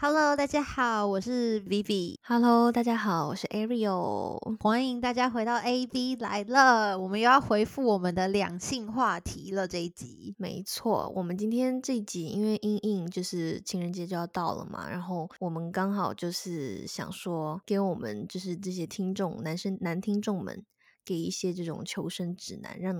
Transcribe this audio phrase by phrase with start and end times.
[0.00, 2.20] Hello，大家好，我是 Vivi。
[2.22, 4.56] Hello，大家好，我是 Ariel。
[4.62, 9.66] 欢迎大家回到 AB 来了，我们又要回复我们的两性话题了。
[9.66, 20.64] 这一集，没错，我们今天这一集因为因应就是情人节就要到了嘛，然后我们刚好就是想说，给我们就是这些听众男生男听众们
[21.04, 22.94] 给一些这种求生指南，让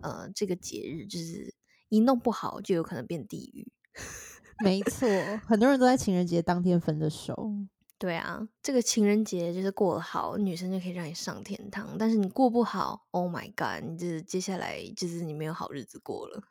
[0.00, 1.52] 呃这个节日就是
[1.88, 3.66] 一弄不好就有可能变地狱。
[4.60, 5.08] 没错，
[5.46, 7.52] 很多人都在情人节当天分的手。
[7.98, 11.96] 对啊，这个情人节就是过得好，女生就可以让你上天堂。
[11.98, 16.42] 但是你过不好，Oh my god，你就是接下来就是你没有好日子过了。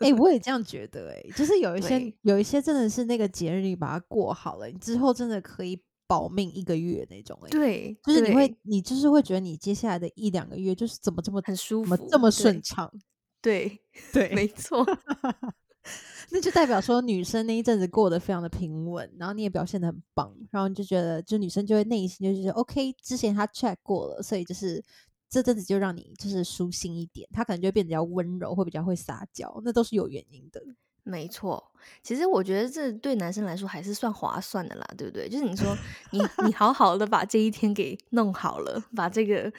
[0.00, 12.92] 哎、 我也这样觉得、哎，就是有一些有一些真的是那个节日你把它过好了，你之后真的可以保命一个月那种、哎，对，就是你会你就是会觉得你接下来的一两个月就是怎么这么很舒服，怎么这么顺畅？
[13.40, 13.80] 对，
[14.12, 14.84] 对没错，
[16.30, 24.84] 那就代表说女生那一阵子过得非常的平稳，然后你也表现的很棒，然后你就觉得，就女生就会内心就觉得 OK，之前她 check 过了，所以就是
[25.30, 30.62] 这阵子就让你就是舒心一点，她可能就会变得比较温柔，会比较会撒娇，那都是有原因的。
[31.02, 31.72] 没错。
[32.02, 35.26] 其实我觉得这对男生来说还是算划算的啦，对不对？
[35.26, 35.74] 就是你说
[36.12, 39.50] 你你好好的把这一天给弄好了，把这个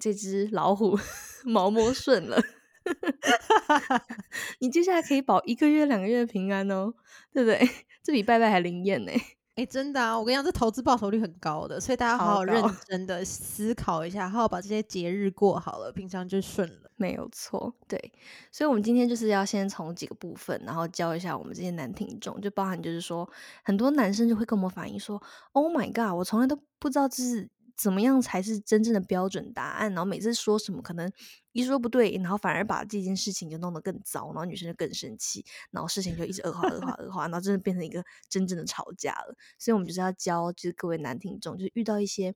[0.00, 0.98] 这只老虎
[1.46, 2.42] 毛摸顺了。
[4.60, 6.92] 你接下来可以保一个月、两个月的平安哦，
[7.32, 7.68] 对不对？
[8.02, 9.12] 这比拜拜还灵验呢。
[9.56, 16.90] 哎、真的啊，我跟你讲，这投资报酬率很高的，所以大家好好认真的思考一下，好好把这些节日过好了，平常就顺了。
[16.98, 18.12] 没有错，对，
[18.52, 23.26] 所以我们今天就是要先从几个部分，然后教一下我们这些男听众，就包含就是说，
[23.64, 31.12] 很多男生就会跟我们反映说，Oh my god，我从来都不知道这是怎么样才是真正的标准答案，然后每次说什么可能
[31.52, 39.36] 一说不对，然后反而把这件事情就弄得更糟，然后女生就更生气，然后事情就一直恶化、恶化、恶化，然后真的变成一个真正的吵架了。
[39.58, 42.34] 所以我们就是要教，就是各位男听众，就是遇到一些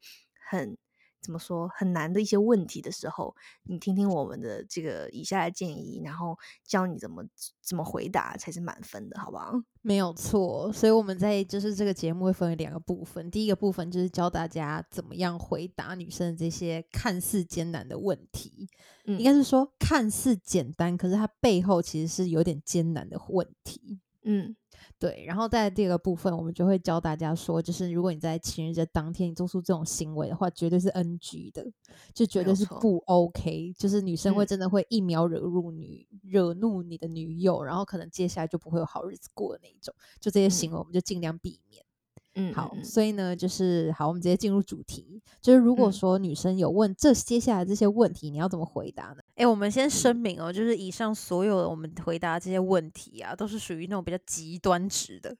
[0.51, 0.77] 很
[1.23, 7.25] 怎么说很难的一些问题的时候，你听听我们的这个以下的建议，然后教你怎么
[7.61, 9.53] 怎么回答才是满分的，好不好？
[9.83, 18.69] 没有错，所以我们在就是这个节目会分为两个部分，第一个部分就是教大家怎么样回答女生的这些看似艰难的问题，
[19.05, 24.01] 嗯应该是说看似简单，可是它背后其实是有点艰难的问题。
[24.23, 24.55] 嗯，
[24.99, 31.67] 对，然后在第二个部分，我们就会教大家说，就是如果你在情人节当天你做出这种行为的话，绝对是 NG 的，
[32.13, 33.73] 就绝对是不 OK。
[33.79, 39.95] 就是女生会嗯真的会一秒惹怒女、惹怒你的女友，然后可能接下来就不会有好日子过的那一种。
[40.21, 41.83] 就这些行为，我们就尽量避免。
[41.83, 41.90] 嗯，
[42.35, 45.21] 好，嗯好所以呢，就是好，我们直接进入主题。
[45.41, 45.93] 就是如果嗯。
[45.93, 49.17] 说女生有问这接下来这些问题，你要怎么回答呢？
[49.35, 55.37] 哎、我们先声明哦，就是以上所有的我们回答这些问题啊，都是属于那种比较极端值的，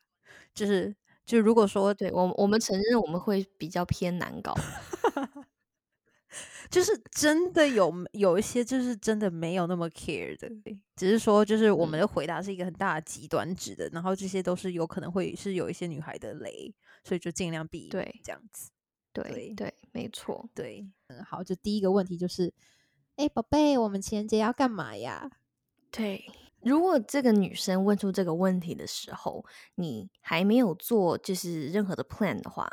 [0.55, 2.11] 就是就如果说对。
[2.13, 4.55] 我我们承认我们会比较偏难搞，
[6.71, 10.49] 就是真的有有一些就是真的没有那么 care 的，
[10.95, 16.73] 只是说就是我们嗯的回答是一个很大的极端值的，然后这些都是有可能会是有一些女孩的雷，
[17.03, 18.71] 所以就尽量避免对这样子。
[19.13, 20.49] 对对对，没错。
[20.55, 22.55] 对，嗯，好，就第一个问题就是，
[23.17, 25.29] 哎、宝贝，我们情人节要干嘛呀？
[25.91, 26.25] 对，
[26.63, 29.45] 如果这个女生问出这个问题的时候，
[29.75, 32.71] 你还没有做就是任何的 plan 的话，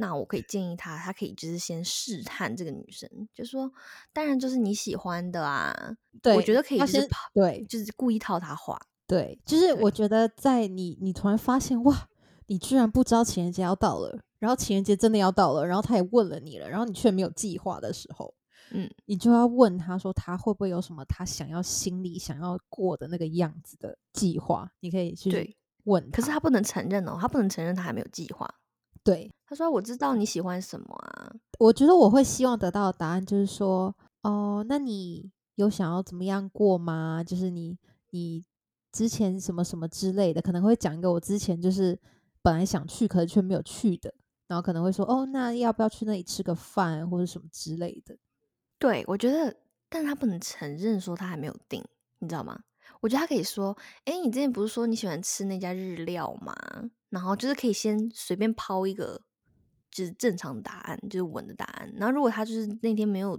[0.00, 3.68] 那我可以建议他，他可以就是先试探这个女生，就说，
[4.12, 5.74] 当然就是你喜欢的啊，
[6.22, 12.08] 对，我觉得可以先就是，对就是故意套他话，对，就是我觉得在你你突然发现哇，
[12.46, 18.32] 你居然不知道情人节要到了，然后情人节真的要到了，然后他也问了你了，然后你却没有计划的时候，
[18.70, 25.56] 嗯，你就要问他说他会不会有什么他想要心里想要过的那个样子的计划，你可以去。
[25.84, 28.46] 问可是他不能承认哦，他不能承认他还没有计划。
[29.08, 37.24] 对，他说：“我知道你喜欢什么啊，我觉得我会希望得到的答案就是说，哦，那你有想要怎么样过吗？
[37.24, 37.78] 就是你
[38.10, 38.44] 你
[38.92, 41.98] 之前什么什么之类的，可能会讲一个我之前就是
[42.42, 44.12] 本来想去，可是却没有去的，
[44.46, 48.14] 然后可能会说，哦，那要不要去那里吃个饭或者什么之类的？
[48.78, 49.56] 对，我觉得，
[49.88, 51.82] 但他不能承认说他还没有定，
[52.18, 52.60] 你知道吗？
[53.00, 56.54] 我觉得他可以说：“哎，你之前不是说你喜欢吃那家日料吗？”
[57.10, 59.22] 然后就是可以先随便抛一个
[59.90, 61.92] 就是正常答案，就是稳的答案。
[61.96, 63.36] 然后如果他就是那天没有，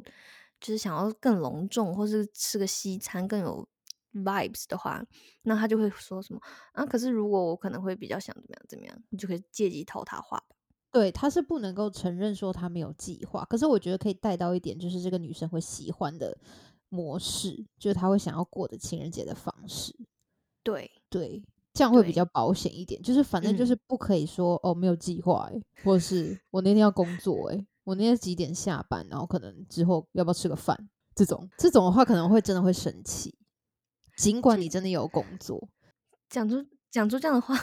[0.59, 3.67] 就是想要更隆重，或是吃个西餐更有
[4.13, 5.05] vibes 的话，
[5.43, 6.41] 那他就会说什么
[6.73, 6.85] 啊？
[6.85, 10.55] 可是如果我可能会比较想怎么样怎么样，你就可以借机套他话吧。
[10.91, 16.35] 对，他是不能够承认说他没有计划，可是我觉得可以带到一点，就是这个女生会喜欢的
[16.89, 19.95] 模式，就是他会想要过的情人节的方式。
[20.63, 21.41] 对，对，
[21.73, 23.01] 这样会比较保险一点。
[23.01, 30.77] 就是反正就嗯是不可以说哦没有计划哎，或者是我那天要工作哎，我那天几点下班，然后可能之后要不要吃个饭
[31.15, 33.35] 这种，这种的话可能会真的会生气，
[34.17, 35.69] 尽管你真的有工作。
[36.29, 37.55] 讲出讲出这样的话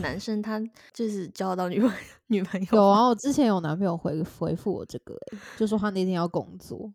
[0.00, 0.58] 男生，他
[0.94, 1.94] 就是交到女朋友
[2.28, 2.68] 女朋友？
[2.72, 6.90] 有啊，我之前有男朋友回回复我这个、欸，就说他那天要工作，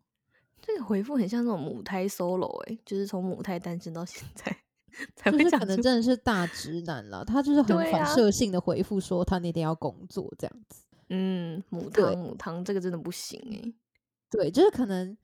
[0.62, 4.56] 这个回复很像那种母胎 solo 哎、就是从母胎单身到现在
[5.16, 5.60] 才就是会讲。
[5.60, 10.84] 可能真的是大直男了，他就是很反射性的回复说他那天要工作这样子。
[11.08, 13.74] 嗯，母对汤母汤，这个真的不行哎、
[14.30, 15.14] 对，就是可能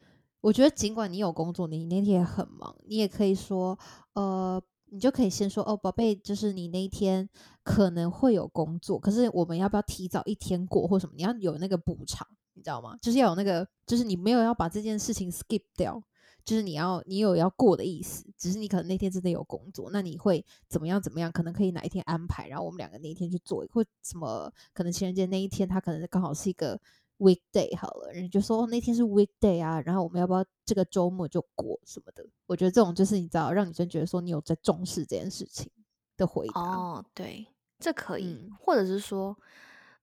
[0.40, 3.78] 我觉得尽管你有工作，你那天也很忙，你也可以说，
[4.14, 7.28] 呃，你就可以先说，哦，宝贝，就是你那一天
[7.62, 11.14] 可能会有工作，可是我们要不要提早一天过或什么？
[11.16, 12.26] 你要有那个补偿，
[12.58, 12.98] 你知道吗？
[13.00, 16.02] 就是要有那个，就是你没有要把这件事情 skip 掉。
[16.44, 21.30] 就是你要你有要过的意思，只是你可能那天真的有工作，那你会怎么样怎么样？
[21.30, 24.50] 可能可以哪一天安排，然后我们两个那一天去做，或什么？
[24.72, 26.80] 可能情人节那一天，他可能刚好是一个
[27.18, 32.26] weekday 好了，人就说、哦、那天是 weekday 啊，然后我们要不要这个周末就过什么的？
[32.46, 35.70] 我觉得这种就是你知道，让女生觉得说你有在重视这件事情
[36.16, 36.62] 的回答。
[36.62, 37.46] 哦，对，
[37.78, 39.36] 这可以，嗯或者是说，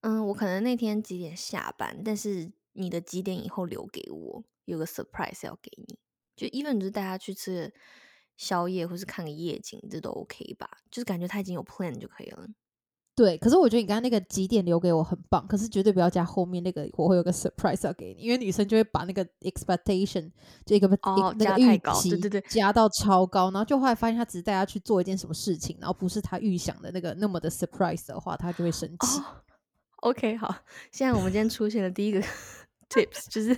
[0.05, 5.97] 嗯，我可能那天几点下班，但是你的几点以后留给我，有个 surprise 要给你，
[6.35, 7.73] 就 even 就是带他去吃
[8.37, 10.69] 宵夜，或是看个夜景，这都 OK 吧？
[10.91, 12.45] 就是感觉他已经有 plan 就可以了。
[13.15, 20.31] 对，可是我觉得你刚刚那个几点留给我很棒，可是绝对不要加后面那个我会有个 surprise 要给你，因为女生就会把那个 expectation
[20.67, 29.19] 就一个、哦那个预加太高对期对对加到超高，然后就后来发现他只是带她去做一件什么事情，然后不是他预想的那个那么的 surprise 的话，他就会生气。
[29.19, 29.41] 哦
[29.97, 32.21] ，OK，好，现在我们今天出现的第一个
[32.89, 33.57] tips，就是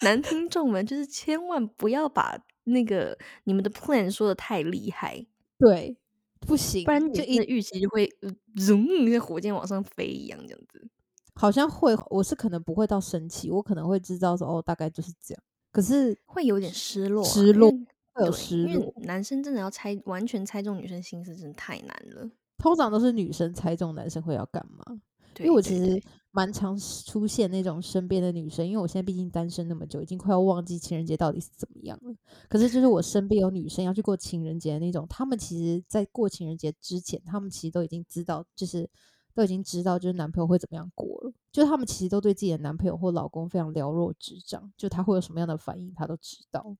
[0.00, 5.26] 男听众们，就是千万不要把那个你们的 plan 说的太厉害，
[5.58, 5.96] 对，
[6.40, 10.88] 不行，不然就一你的预期就会呃 zoom 像火箭往上飞一样，这样子。
[11.34, 15.42] 好像会，我是可能不会到生气，我可能会知道说哦，大概就是这样。
[15.72, 17.70] 可是会有点失落啊、失落
[18.12, 22.30] 会有失落因为，男生真的要猜完全猜中女生心思，真的太难了。
[22.58, 24.84] 通常都是女生猜中男生会要干嘛。
[25.34, 32.14] 对，因为我其实蛮常出现那种身边的女生，因为我现在毕竟单身那么久，已经快要忘记情人节到底是怎么样了。
[32.48, 38.88] 可是就是我身边有女生要去过情人节的那种，她们其实在过情人节之前，她们其实都已经知道，就是
[39.34, 41.32] 都已经知道，就是男朋友会怎么样过了。
[41.50, 46.76] 就她们其实都对自己的男朋友或老公非常了若指掌，就他会有什么样的反应，她都知道。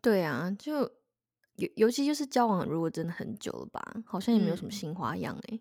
[0.00, 0.82] 对啊，就
[1.56, 5.60] 尤尤其就是交往如果真的很久了吧，好像也没有什么嗯新花样哎、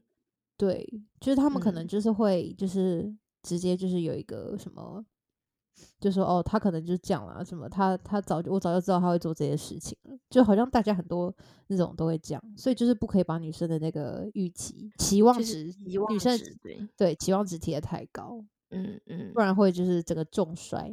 [0.57, 0.85] 对，
[1.19, 5.05] 就是他们可能嗯就是会，就是直接就是有一个什么，
[5.99, 11.33] 就说哦，他可能就是这样啦，什么他他早就我早就知道他会做这些事情了，就好像大家很多
[11.67, 20.91] 那种都会这样，所以就是不可以把女生的那个预期期望就是值，女生值对，对期望值提的太高，嗯嗯不，然会就是整个重摔。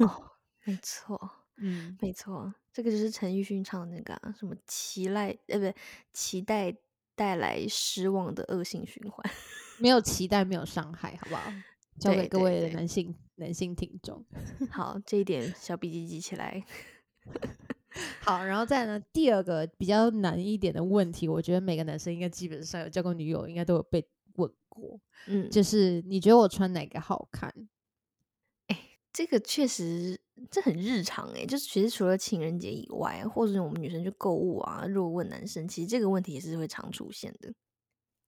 [0.00, 0.32] 哦，
[0.66, 1.18] 没错。
[1.58, 5.74] 嗯，没错，这个就是陈奕迅唱的那个、啊、什么期待，呃，不对，
[6.12, 6.70] 期待
[7.16, 9.28] 带来失望的恶性循环。
[9.80, 11.52] 没有期待，没有伤害，好不好？
[11.98, 14.24] 交给各位男性男性听众。
[14.70, 16.64] 好，这一点小笔记记起来。
[18.20, 27.50] 好，然后再呢，第二个比较难一点的问题，我觉得每个男生应该基本上有交过女友，应该都有被问过，嗯，就是你觉得我穿哪个好看？
[29.16, 30.20] 这个确实
[30.50, 37.50] 这很日常诶、就是其实除了情人节以外，或者我们女生去购物啊，如果问男生，其实这个问题也是会常出现的。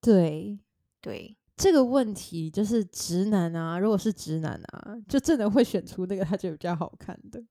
[0.00, 0.58] 对
[1.02, 7.44] 对，这个问题，就是直男啊，如果是直男啊，就真的会选出那个他觉得比较好看的。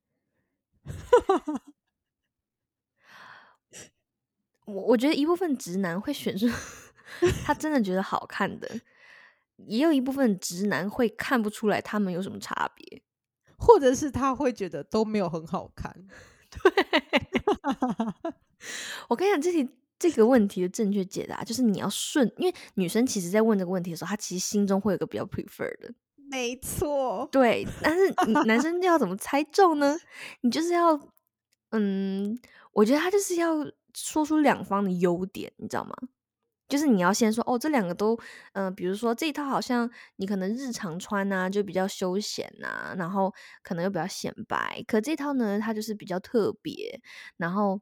[4.65, 6.47] 我我觉得一部分直男会选出
[7.43, 8.67] 他真的觉得好看的，
[9.67, 13.03] 也有一部分直男会看不出来他们有什么差别。
[13.67, 15.93] 或者是他会觉得都没有很好看。
[16.49, 16.59] 对
[19.09, 19.69] 我跟你讲，这题
[19.99, 25.93] 这个问题的正确解答就是你要顺，因为女生其实在问这个问题的时候，她其实心中会有个比较 prefer 的，
[26.31, 27.67] 没错，对。
[27.81, 29.97] 但是你男生要怎么猜中呢？
[30.41, 30.99] 你就是要，
[31.71, 32.39] 嗯，
[32.71, 35.93] 我觉得他就是要说出两方的优点，你知道吗？
[36.67, 38.17] 就是你要先说哦，这两个都，
[38.53, 43.33] 嗯、比如说这一套好像你可能日常穿啊，就比较休闲啊，然后
[43.63, 44.83] 可能又比较显白。
[44.87, 47.01] 可这套呢，它就是比较特别，
[47.37, 47.79] 然后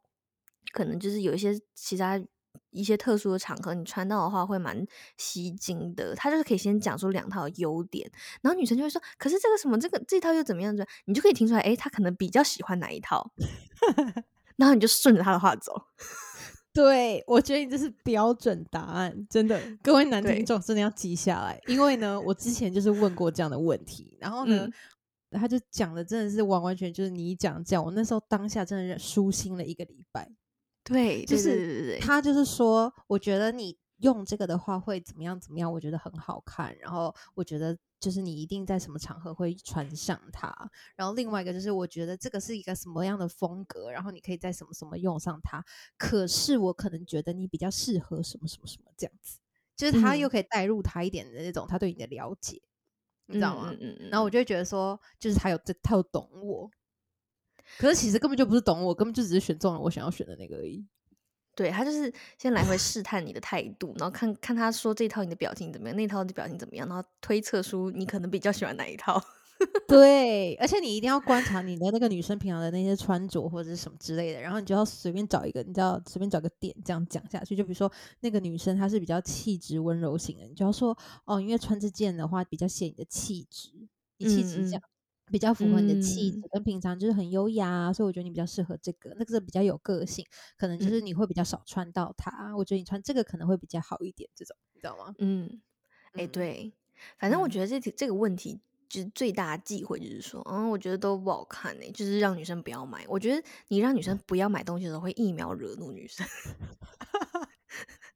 [0.72, 2.22] 可能就是有一些其他
[2.70, 4.86] 一些特殊的场合，你穿到的话会蛮
[5.18, 6.14] 吸睛的。
[6.14, 8.10] 他就是可以先讲出两套优点，
[8.42, 10.86] 然后女生就会说，可是这个什么这个这套又怎么样子？
[11.06, 13.32] 你就可以听出来，诶，他可能比较喜欢哪一套，
[14.58, 15.88] 然后你就顺着他的话走。
[16.76, 24.68] 对，我觉得你这是标准答案，真的，各位男听众真的要记下来，因为呢，我之前就是问过这样的问题，然后呢，
[25.32, 30.30] 他就讲的真的是完完全就是你讲这样，我那时候当下真的是舒心了一个礼拜。
[30.84, 36.78] 对，就是他就是说，我觉得你用这个的话会怎么样怎么样，我觉得很好看。
[36.80, 40.54] 然后我觉得就是你一定在什么场合会穿上它。
[40.96, 45.64] 然后另外一个就是我觉得这个是一个什么样的风格，然后你可以在什么什么用上它。
[45.98, 49.40] 可是我可能觉得你比较适合什么什么什么这样子，
[49.76, 52.62] 就是他又嗯可以带入他一点的那种他对你的了解，
[53.28, 53.70] 你知道吗？
[53.72, 56.70] 嗯嗯嗯然后我就会觉得说，就是他有这，他有懂我。
[57.80, 60.86] 可是其实根本就不是懂我，根本就只是选中了我想要选的那个而已。
[61.56, 69.22] 对他就是先来回 试探你的态度，然后看看他说这套你的表情怎么样，那套的表情怎么样，然后推测出你可能比较喜欢哪一套。
[69.88, 77.56] 对，而且你一定要观察你的那个女生平常的那些穿着或者是什么之类的，然后你就要随便找一个，你知道随便找个点这样讲下去。
[77.56, 83.70] 就比如说那个女生她是比较气质温柔型的，你就要说哦，因为穿这件的话比较显你的气质，
[84.18, 84.82] 你气质这样。
[85.32, 90.26] 比较符合你的气质嗯，跟平常就是很优雅啊，所以我觉得你比较适合这个，那个是比较有个性，
[90.58, 92.56] 可能就是你会比较少穿到它。
[92.56, 95.14] 我觉得你穿这个可能会比较好一点，这种你知道吗？
[95.20, 95.62] 嗯，
[96.14, 96.74] 哎、嗯对，
[97.18, 103.06] 反正我嗯觉得这题这个问题就是最大的忌讳，就是说，嗯，我觉得都不好看呢、就是让女生不要买。
[103.08, 106.26] 我觉得你让女生不要买东西的时候，会一秒惹怒女生。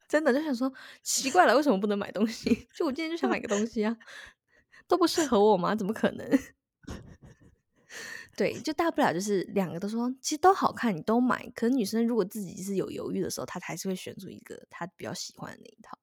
[0.07, 0.71] 真的就想说，
[1.03, 2.67] 奇怪了，为什么不能买东西？
[2.73, 3.95] 就我今天就想买个东西啊，
[4.87, 5.75] 都不适合我吗？
[5.75, 6.27] 怎么可能？
[8.39, 11.45] 对，就大不了就是两个都说，其实都好看，你都买。
[11.53, 15.99] 可是女生如果自己是有犹豫的时候，她还是会选出一个她比较喜欢的那一套。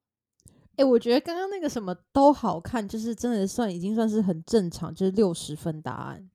[0.75, 6.29] 哎、我觉得刚刚那个什么都好看，就是真的算已经算是很正常，就是六十分答案。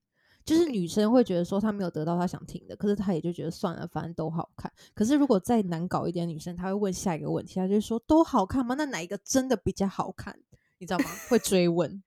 [0.44, 4.72] 就是女生会觉得说她没有得到她想听的，可是她也就觉得算了，反正都好看。
[4.94, 8.74] 可是如果再难搞一点女生，她会问下一个问题，她就说都好看吗？
[8.74, 10.36] 那哪一个真的比较好看？
[10.78, 11.04] 你知道吗？
[11.28, 12.02] 会追问。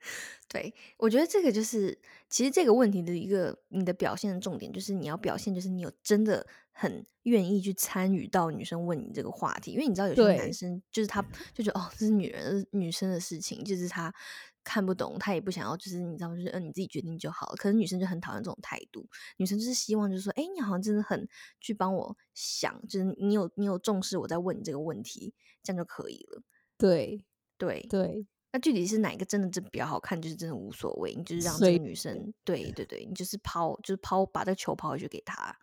[0.52, 14.14] 对，我觉得这个就是，其实这个问题的一个你的表现的重点，就是你要表现，就是你有真的很愿意去参与到女生问你这个话题，因为你知道有些男生就是他就觉得哦，这是女人女生的事情，就是他
[14.62, 17.56] 看不懂，他也不想要，就是你知道，就是嗯、呃你自己决定就好了。
[17.56, 21.26] 可是女生就很讨厌这种态度，女生就是希望就是说，哎，你好像真的很
[21.62, 25.32] 去帮我想，就是你有你有重视我在问你这个问题，
[25.62, 26.42] 这样就可以了。
[26.76, 27.24] 对
[27.56, 35.56] 对，对，那具体是哪一个真的真比较好看，就是真的无所谓，你就是让这个女生，对对对，你就是抛，就是抛，把这个球抛回去给她，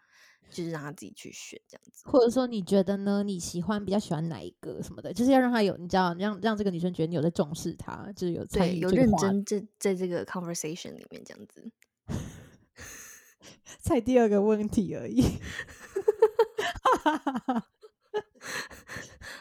[0.50, 2.10] 就是让她自己去选这样子。
[2.10, 3.22] 或者说你觉得呢？
[3.24, 5.14] 你喜欢比较喜欢哪一个什么的？
[5.14, 11.72] 就是要让她有，你知道，让让这个女生觉得你有在重视她，就是有参对，与有认真在在这个 conversation 里面这样子。
[13.80, 15.24] 才第二个问题而已。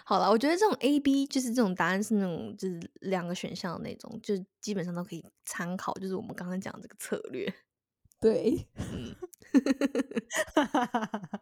[0.09, 7.53] 好了，我觉得这种 A、B 就是这种答案是那种就是两个选项的那种，就基本上都可以参考，就是我们刚刚讲的这个策略。
[8.19, 9.15] 对，嗯，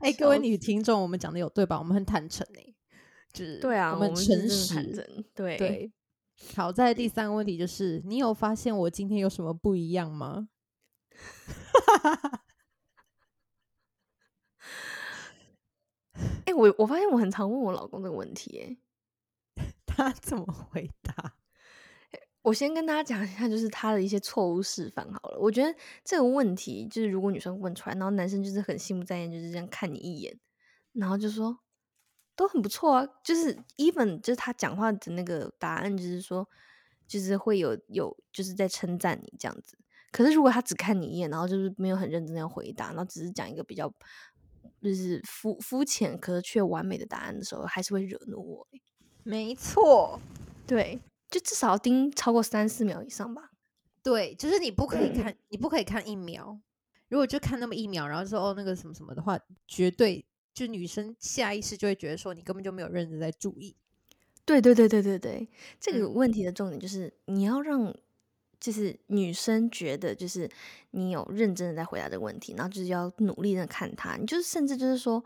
[0.00, 1.78] 哎、各位女听众，我们讲的有对吧？
[1.78, 2.74] 我们很坦诚哎、
[3.34, 5.92] 就是对啊，我们诚实，诚，对对。
[6.56, 10.48] 好，在第三个问题就是，你有发现我今天有什么不一样吗？
[16.50, 18.76] 哎、我我发现我很常问我老公这个问题、哎。
[19.86, 21.34] 他怎么回答？
[22.42, 25.38] 我先跟大家讲一下，就是他的一些错误示范好了。
[25.38, 30.40] 我觉得这个问题，就是如果女生问出来，然后男生就是很心不在焉，就是这样看你一眼，
[30.92, 31.58] 然后就说
[32.34, 33.06] 都很不错啊。
[33.22, 36.48] 就是 even 就是他讲话的那个答案，就是说
[37.06, 39.76] 就是会有有就是在称赞你这样子。
[40.10, 43.92] 可是如果他只看你一眼，然后就是没有很认真的要回答，然后只是讲一个比较
[44.82, 48.80] 就是肤肤浅可是却完美的答案的时候，还是会惹怒我欸、
[49.22, 50.18] 没错，
[50.66, 50.98] 对，
[51.30, 53.50] 就至少要盯超过三四秒以上吧。
[54.02, 56.58] 对，就是你不可以看，你不可以看一秒。
[57.08, 63.76] 如果就看那么一秒，然后说哦那个什么什么的话，绝对就女生下意识就会觉得说你根本就没有认真在注意。
[64.46, 67.94] 对对对对对对，这个嗯问题的重点就是你要让，
[68.60, 70.48] 就是女生觉得就是
[70.90, 75.24] 你有认真的在回答这个问题，然后就是要努力的看他，你就是甚至就是说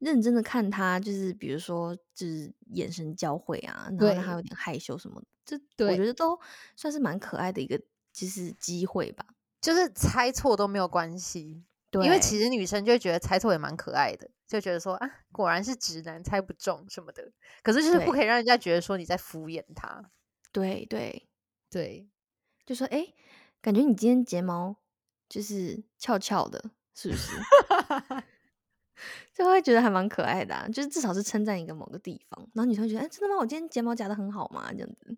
[0.00, 6.38] 认真的看他，就是比如说就是眼神交汇啊，然后让她对有点害羞什么的，这我觉得都
[6.74, 7.80] 算是蛮可爱的一个
[8.12, 9.24] 就是机会吧。
[9.58, 17.32] 就是猜错都没有关系，对，因为其实女生就会觉得猜错也蛮可爱的，就觉得说啊，果然是直男猜不中什么的。
[17.62, 20.10] 可是就是不可以让人家觉得说你在敷衍他。
[20.52, 21.26] 对对，
[21.68, 22.08] 对，
[22.66, 23.14] 就说哎，诶
[23.62, 24.76] 感觉你今天睫毛
[25.28, 27.30] 就是翘翘的，是不是？
[29.32, 33.36] 就会觉得还蛮可爱的、啊，就是至少是称赞一个某个地方，然后女生会觉得，哎、真的吗？
[33.40, 34.72] 我今天睫毛夹的很好吗？
[34.72, 35.16] 这样子。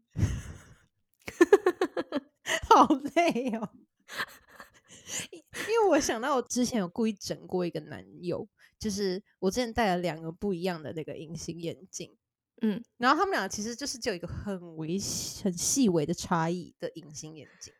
[2.68, 3.70] 好累哦。
[5.30, 5.38] 因
[5.68, 12.16] 因为我想到我之前有故意整过一个男友，就是我之前戴了两个不一样的那个隐形眼镜，
[12.62, 14.98] 嗯然后他们俩其实就是只有一个很微
[15.42, 17.72] 很细微的差异的隐形眼镜，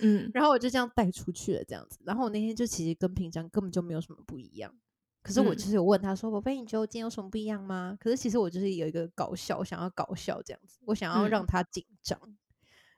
[0.00, 1.98] 嗯然后我就这样带出去了，这样子。
[2.04, 4.74] 然后我那天就其实跟平常根本就没有什么不一样，
[5.22, 12.18] 可是我嗯就是有问他说：“宝贝，你觉得我今天有什么不一样吗？”可是其实我就是有一个搞笑，想要搞笑这样子，我想要嗯让他紧张。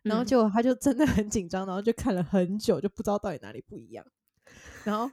[0.03, 4.05] 然后嗯结果他就真的很紧张，然后就看了很久，就不知道到底哪里不一样。
[4.85, 5.11] 然后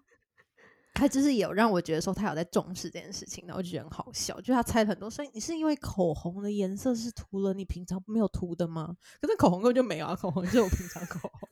[0.95, 8.95] 他就是有让我觉得说他有在重视这件事情，然后我就觉得很好笑，就他猜了很多，所以你是因为口红的颜色是涂了你平常没有涂的吗？
[9.21, 11.49] 可是口红根本就没有啊，口红就是我平常口红。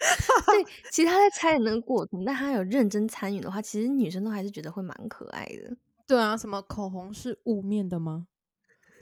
[0.46, 5.76] 对，其实他在猜的那个过程，但他有认真参与的话，其实女生都还是觉得会蛮可爱的。
[6.06, 8.26] 对啊，什么口红是雾面的吗？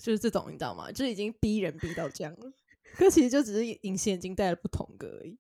[0.01, 0.91] 就是这种，你知道吗？
[0.91, 2.53] 就已经逼人逼到这样了。
[2.97, 5.39] 可其实就只是隐形眼镜戴了不同个而已。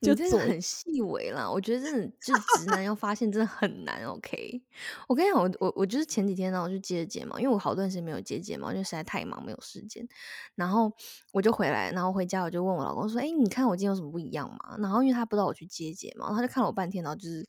[0.00, 4.04] 就左你这个很细微啦，我觉得真的 就是直男要发现真的很难。
[4.04, 4.62] OK，
[5.08, 10.06] 我跟你讲，我我我就是前几天呢，我去接睫毛，因为我好段时间没有接睫毛，因为实在太忙没有时间。
[10.54, 10.92] 然后
[11.32, 17.48] 我就回来，然后回家我就问我老公说：“哎、你看我今天有什么不一样吗？”然后因为他不知道我去接睫毛，他就看了我半天，然后就是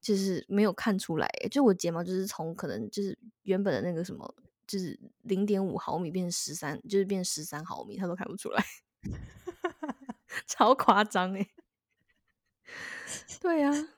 [0.00, 4.34] 就是没有看出来欸，就我睫毛就是从可能就是原本的那个什么。
[4.66, 8.64] 就是零点五毫米变成十三，就是变十三毫米，他都看不出来，
[10.46, 11.46] 超夸张哎！
[13.40, 13.88] 对呀、啊，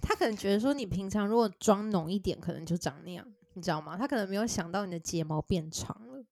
[0.00, 3.96] 他可能觉得说你平常如果妆浓一点，可能就长那样，你知道吗？
[3.96, 6.24] 他可能没有想到你的睫毛变长了。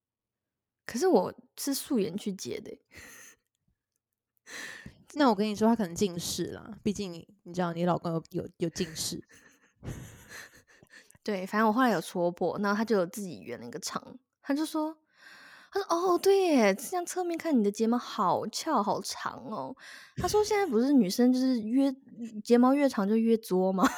[0.86, 2.80] 可是我是素颜去接的欸，
[5.14, 9.22] 那我跟你说，他可能近视啦，毕竟你你知道你老公有有有近视。
[11.22, 14.96] 对，反正我后来有戳破，然后他就有自己圆了一个长，他就说，
[15.70, 19.76] 他说哦，对耶，这样侧面看你的睫毛好翘好长哦。
[20.16, 21.94] 他说现在不是女生就是越
[22.42, 23.88] 睫毛越长就越作吗？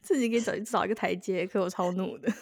[0.00, 2.32] 自己给找找一个台阶，可我超怒的，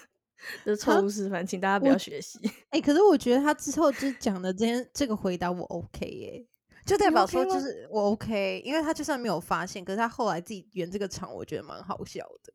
[0.64, 2.38] 这是错误示范，请大家不要学习。
[2.70, 6.46] 哎、可是我觉得他之后就讲的这件这个回答我 OK 耶、
[6.86, 12.52] 就代表说就是我 OK，因为他就算没有发现，可是他后来自己圆这个场，我觉得蛮好笑的。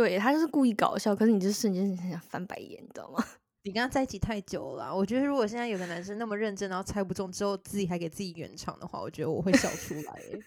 [0.00, 3.22] 对他就是故意搞笑，可是你就瞬间很想翻白眼，你知道吗？
[3.62, 10.40] 你跟他在一起太久了啦，我觉得如果现在有个男生那么认真，然后猜不中之后自己还给自己圆场的话，我觉得我会笑出来耶。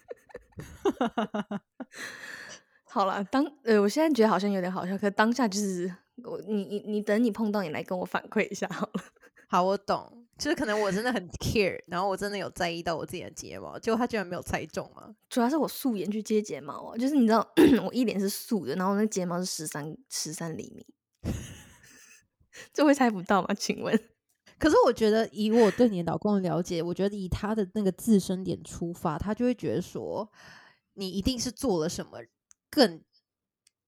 [2.82, 9.04] 好了，当呃，我现在觉得好像有点好笑，可当下就是我，你你你等你碰到你来跟我反馈一下好了。
[9.48, 15.14] 好，我懂，就是可能我真的很 care，然后我真的有在意到我自己的睫毛，结果他居然没有猜中嘛。
[15.28, 17.48] 主要是我素颜去接睫毛啊，就是你知道
[17.84, 20.86] 我一脸是素的，然后那睫毛是十三十三厘米，
[22.72, 23.54] 这会猜不到吗？
[23.54, 23.98] 请问？
[24.58, 30.30] 可是我觉得，以我对你老公的了解，我觉得以他的那个自身点出发，他就会觉得说，
[30.94, 32.18] 你一定是做了什么
[32.70, 33.02] 更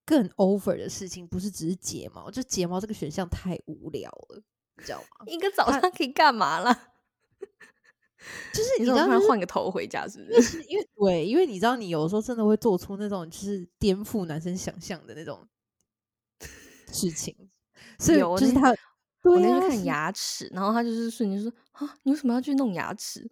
[0.04, 2.30] 更 over 的事情，不是只是睫毛。
[2.30, 4.42] 就睫毛这个选项太无聊了，
[4.78, 5.26] 你知道吗？
[5.26, 6.92] 一个早上可以干嘛啦？
[8.52, 10.40] 就是你说我突然你知道就是换个头回家是不？
[10.42, 15.46] 是因为 对，因为你知道，你有时候真的会做出那种就是颠覆男生想象的那种
[16.92, 17.34] 事情，
[17.98, 18.70] 所以我就是他，
[19.22, 23.30] 我那天去看牙齿，然后他就是瞬间说啊，你为什么要去弄牙齿？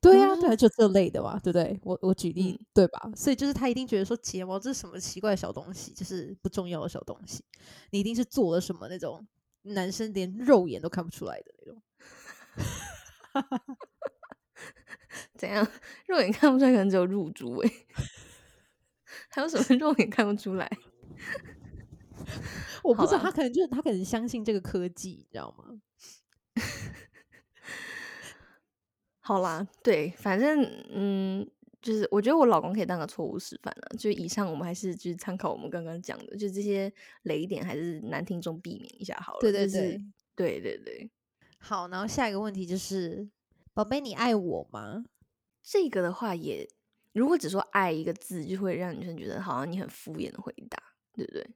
[0.00, 1.78] 对啊，然后就对啊，就这类的嘛，对不对？
[1.82, 3.10] 我我举例、嗯对吧？
[3.16, 7.44] 所以就是他一定觉得说睫毛这是什么奇怪的小东西，就是不重要的小东西，
[7.90, 9.26] 你一定是做了什么那种
[9.74, 11.82] 男生连肉眼都看不出来的那种。
[15.36, 15.66] 怎样？
[16.06, 17.86] 肉眼看不出来，可能只有入珠诶、
[19.28, 20.70] 还有什么肉眼看不出来？
[22.82, 25.80] 我不知道，他可能就是他可能相信这个科技，你知道吗？
[29.20, 31.50] 好啦，对，反正嗯，
[31.86, 33.96] 就是我觉得我老公可以当个错误示范了。
[33.96, 39.38] 就以上我们还是就是参考我们刚刚讲的，就这些雷点还是男听众避免一下好了。
[39.40, 39.96] 对对就是
[40.34, 41.10] 对，对对对，
[41.58, 43.28] 好，然后下一个问题就是，
[43.72, 45.04] 宝贝，你爱我吗？
[45.62, 46.68] 这个的话也，
[47.12, 50.76] 如果只说爱一个字，就会让女生觉得好像你很敷衍的回答，
[51.14, 51.48] 对不对？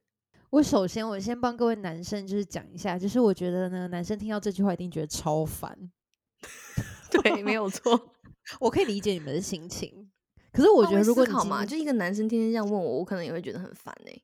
[0.49, 5.91] 我首先我先帮各位男生就是讲一下，就是我觉得呢，男生听到这句话一定觉得超烦。
[7.11, 8.15] 对，没有错。
[8.59, 10.00] 我可以理解你们的心情，
[10.51, 14.21] 可是我觉得如果你好嘛，就一个男生天天这样问我，我可能也会觉得很烦哎、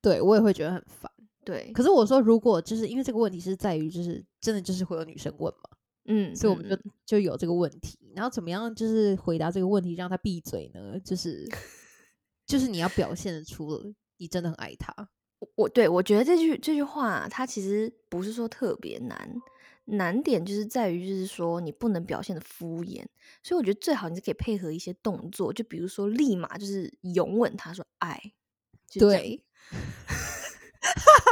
[0.00, 1.10] 对我也会觉得很烦。
[1.44, 5.70] 对，可是我说，如果就是因为这个问题是在于，就是真的就是会有女生问嘛，
[6.04, 7.98] 嗯，所以我们就、就有这个问题。
[8.14, 11.00] 然后怎么样就是回答这个问题让他闭嘴呢？
[11.00, 11.48] 就是
[12.46, 14.94] 就是你要表现的出了你真的很爱他。
[15.40, 19.34] 我我对我觉得这句这句话，它其实不是说特别难，
[19.92, 23.04] 难点就是在于就是说你不能表现的敷衍，
[23.42, 28.20] 所以我觉得最好你是可以配合一些动作，就比如说立马就是拥吻他说爱，
[28.98, 29.42] 对，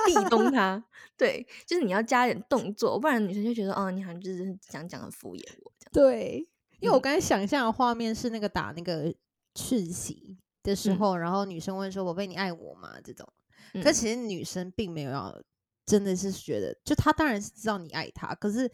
[0.07, 0.85] 壁咚 他，
[1.16, 5.90] 对，就是你要加点动作，不然女生就觉得哦，你好像就是讲讲很敷衍我这样。
[5.92, 6.49] 对，
[6.81, 7.03] 因为我嗯。
[7.03, 9.14] 刚才想象的画面是那个打那个
[9.55, 10.99] 讯息的时嗯。
[10.99, 13.27] 候，然后女生问说：“宝贝，你爱我吗？”这种，
[13.83, 13.94] 可嗯。
[13.94, 15.42] 其实女生并没有要，
[15.87, 18.71] 真的是觉得，就他当然是知道你爱他，可是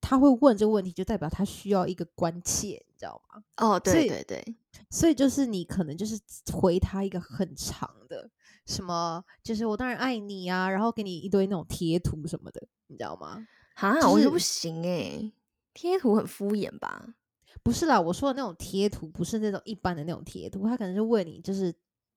[0.00, 3.42] 他会问这个问题，就代表他需要一个关切，你知道吗？
[3.56, 4.56] 哦，对对对，
[4.90, 6.20] 所以就是你可能就是
[6.52, 8.28] 回他一个很长的
[8.66, 13.46] 什么，就是我当然爱你啊，然后给你一堆那种贴图什么的，你知道吗？
[13.74, 15.32] 哈，就我觉得不行哎，
[15.72, 17.14] 贴图很敷衍吧？
[17.62, 21.72] 不是啦，我说的那种贴图不是那种一般的那种贴图，他可能是为你就是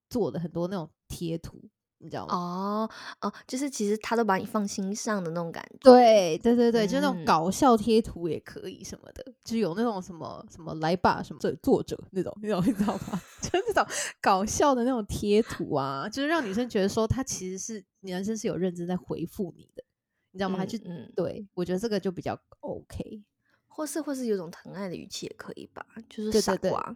[0.09, 1.61] 做的很多那种贴图，
[2.05, 2.33] 你知道吗？
[2.35, 2.89] 哦
[3.21, 5.91] 哦，就是其实他都把你放心上的那种感觉。
[5.91, 13.21] 对对对对，就那种嗯搞笑贴图也可以什么的，就有那种什么什么来吧什么这作者那种那种你知道吗？
[13.41, 13.85] 就是那种
[14.21, 19.83] 搞笑的那种贴图啊，就是让女生觉得说他其实是男生是有认真在回复你的，
[20.31, 20.57] 你知道吗？
[20.59, 23.23] 还就嗯嗯，对我觉得这个就比较 OK。
[23.67, 26.95] 或是或是有种疼爱的语气也可以吧，就是对对对傻瓜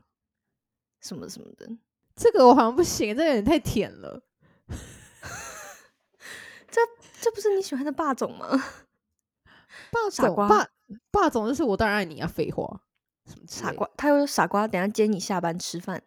[1.01, 1.69] 什么什么的。
[2.15, 4.21] 这个我好像不行，这个有点太甜了。
[6.71, 6.81] 这
[7.21, 8.47] 这不是你喜欢的霸总吗？
[9.91, 10.67] 霸总霸
[11.11, 12.81] 霸总就是我当然爱你啊，废话，
[13.47, 16.03] 傻瓜，他有傻瓜，等下接你下班吃饭。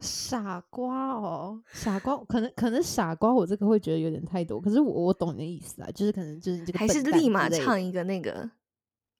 [0.00, 4.60] 傻瓜哦，傻瓜，可能可能傻瓜，我这个会觉得有点太多。
[4.60, 8.50] 可是我我懂你的意思啊，就是可能就是你这个还是立马唱一个那个，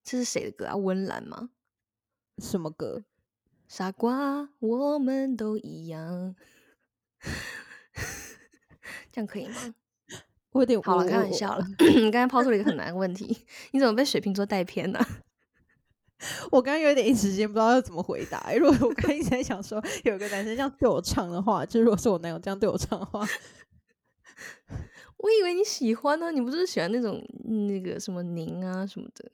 [0.02, 0.76] 这是谁的歌啊？
[0.76, 1.50] 温岚吗？
[2.38, 3.04] 什么歌？
[3.68, 6.34] 傻瓜，我们都一样，
[9.12, 9.74] 这样可以吗？
[10.52, 11.66] 我有点好了，开玩笑了。
[11.96, 15.00] 你刚才抛出了一个很难的问题， 你怎么被水瓶座带偏呢、
[16.50, 18.56] 我刚刚有点一时间不知道要怎么回答欸。
[18.56, 23.26] 如果我刚刚一直在想说，有个男生这样对我唱的话，就如果是我男友这样对我唱的话，
[25.18, 29.30] 我以为你喜欢呢、你不是喜欢那种那个什么宁啊什么的？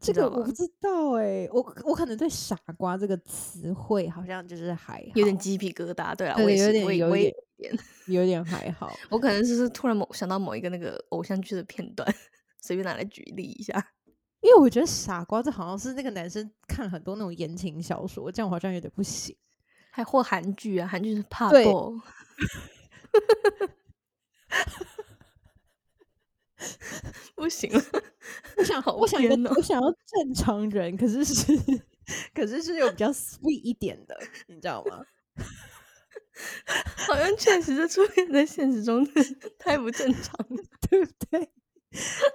[0.00, 6.14] 这个我不知道哎、我我可能对“傻瓜”这个词汇好像就是还有点鸡皮疙瘩。
[6.14, 7.34] 对啊，对我也，有点有点
[8.06, 8.96] 有点，还好。
[9.10, 12.08] 我可能就是突然某想到某一个那个偶像剧的片段，
[12.62, 13.92] 随便拿来举例一下。
[14.40, 19.36] 因为我觉得傻瓜这好像是那个男生看很多那种言情小说，这样我好像有点不行。
[19.90, 21.92] 还或韩剧啊，韩剧是怕对爆。
[27.36, 27.82] 不行了，
[28.56, 29.20] 我想，好我想
[29.56, 31.52] 我想要正常人，可是是，
[32.34, 34.16] 可是是有比较 sweet 一点的，
[34.48, 35.04] 你知道吗？
[37.08, 39.06] 好像确实是出现在现实中
[39.58, 40.62] 太不正常了。
[40.90, 41.40] 对不对？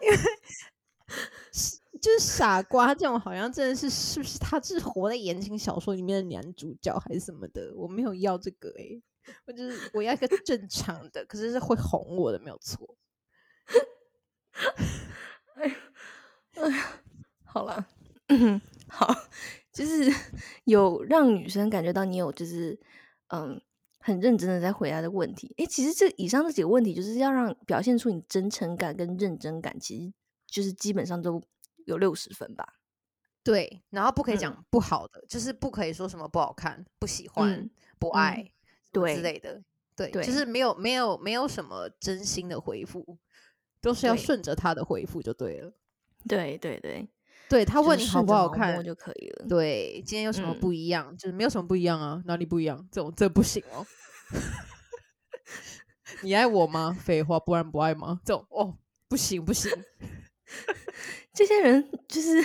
[0.02, 0.18] 因为
[1.54, 7.74] 是就是傻瓜这种，好像真的是是不是他是活在言情小说里面的男主角还是什么的？
[7.76, 9.02] 我没有要这个诶、
[9.48, 12.96] 我就是我要一个正常的，可是是会哄我的，没有错。
[15.56, 15.76] 哎呀，
[16.56, 17.02] 哎呀，
[17.44, 17.88] 好了，
[18.88, 19.14] 好，
[19.72, 20.12] 就是
[20.66, 22.80] 有让女生感觉到你有就是
[23.28, 23.60] 嗯
[24.00, 25.54] 很认真的在回答的问题。
[25.58, 30.14] 诶，其实这以上这几个问题，就是要让表现出你真诚感跟认真感，其实
[30.46, 31.42] 就是基本上都
[31.86, 32.76] 有六十分吧。
[33.44, 38.52] 对，然后不可以嗯讲不好的，就是不可以说什么不好看、不喜欢、不爱、
[38.92, 39.62] 什么之类的。
[39.96, 43.18] 对，对就是没有没有没有什么真心的回复，
[43.84, 45.72] 都是要对顺着他的回复就对了。
[46.28, 47.08] 对对对，
[47.50, 49.46] 对他就是问你好不好看摸，就可以了。
[49.48, 51.16] 对，今天有什么嗯不一样？
[51.18, 52.88] 就是没有什么不一样啊，哪里不一样？
[52.90, 53.86] 这种这不行哦。
[56.24, 56.98] 你爱我吗？
[56.98, 58.22] 废话，不然不爱吗？
[58.24, 58.78] 这种哦，
[59.10, 59.70] 不行不行。
[61.34, 62.42] 这些人就是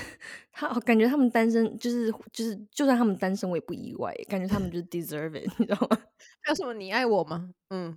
[0.51, 5.97] 他，感觉他们单身，就是就是，就算他们单身，我也不意外，感觉他们就是 deserve it，你知道吗？
[6.43, 7.51] 还有什么你爱我吗？
[7.69, 7.97] 嗯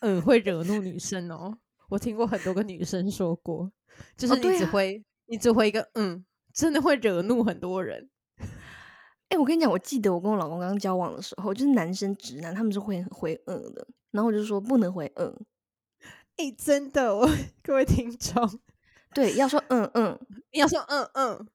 [0.00, 1.58] 嗯，会惹怒女生哦。
[1.88, 3.70] 我听过很多个女生说过，
[4.16, 4.58] 就是你哦啊。
[4.58, 8.08] 只回、你只会一个嗯，真的会惹怒很多人。
[9.28, 15.34] 哎、我跟你讲，我记得我跟我老公刚交往的时候，就是男生直男他们是会回嗯的，然后我就说不能回嗯，
[16.36, 17.28] 哎、真的，我
[17.62, 18.60] 各位听众，
[19.14, 20.18] 对，要说嗯嗯，
[20.52, 21.46] 要说嗯嗯，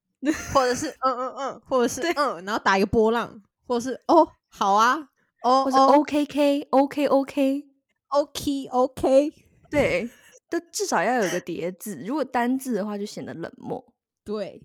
[0.53, 5.09] 或者是嗯嗯嗯，或者是嗯，然后打一个波浪，或者是哦好啊，
[5.43, 5.93] 哦或是哦。
[5.95, 8.67] OK K OK OK，OK。
[8.69, 9.33] OK，
[9.69, 10.09] 对，
[10.51, 13.93] 都至少要有个叠字，如果单字的话就显得冷漠。
[14.25, 14.61] 对，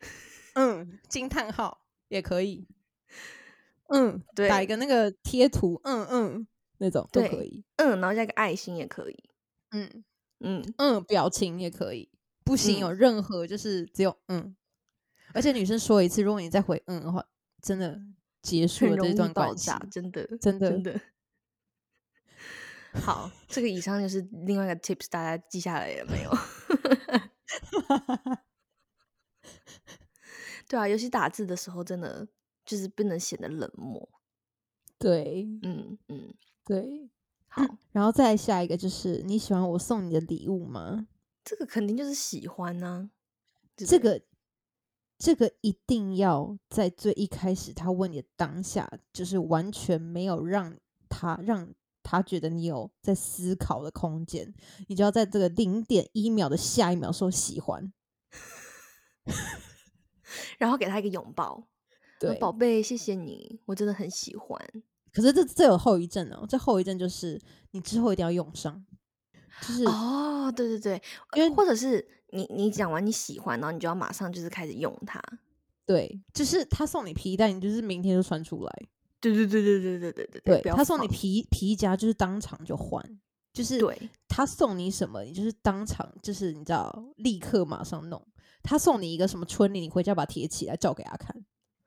[0.54, 2.66] 嗯，惊叹号也可以。
[3.88, 6.46] 嗯，对打一个那个贴图，嗯嗯，
[6.78, 7.64] 那种都可以。
[7.76, 9.30] 嗯，然后加个爱心也可以。
[9.70, 10.04] 嗯
[10.40, 12.10] 嗯，嗯，表情也可以，
[12.44, 14.56] 不行嗯有任何就是只有嗯，
[15.32, 17.24] 而且女生说一次，如果你再回嗯的话，
[17.62, 18.00] 真的
[18.42, 19.70] 结束了这段关系。
[19.88, 21.00] 真的，真的真的。
[23.00, 26.30] 好，这个以上就是另外一个 tips，大家记下来了没有？
[30.68, 32.26] 对啊，尤其打字的时候，真的
[32.64, 34.08] 就是不能显得冷漠。
[34.98, 37.10] 对嗯嗯，对，
[37.48, 41.08] 好，然后再下一个就是你喜欢我送你的礼物吗？
[41.44, 43.10] 这个肯定就是喜欢呢、
[43.76, 44.22] 这对个
[45.18, 50.78] 这个一定要在最一开始他问你的当下，就是完全没有让
[51.08, 54.52] 他让他觉得你有在思考的空间，
[54.88, 57.92] 你就要在这个零点一秒的下一秒说喜欢。
[60.58, 61.68] 然后给他一个拥抱，
[62.18, 64.58] 对，宝贝，谢谢你，我真的很喜欢。
[65.12, 67.40] 可是这这有后遗症哦，这后遗症就是
[67.72, 68.84] 你之后一定要用上，
[69.60, 71.02] 就是哦，对对对，
[71.36, 75.22] 因为或者是你你讲完你喜欢，然后你就要马上就是开始用它。
[75.84, 78.72] 对，就是他送你皮带，你就是明天就穿出来。
[79.22, 83.00] 对对对对对对对对对他送你皮皮夹，就是当场就换，
[83.52, 88.20] 就是对他送你什么，你就是当场就是你知道，立刻马上弄。
[88.64, 91.34] 他送你一个什么春联，你回家把它贴起来照给他看。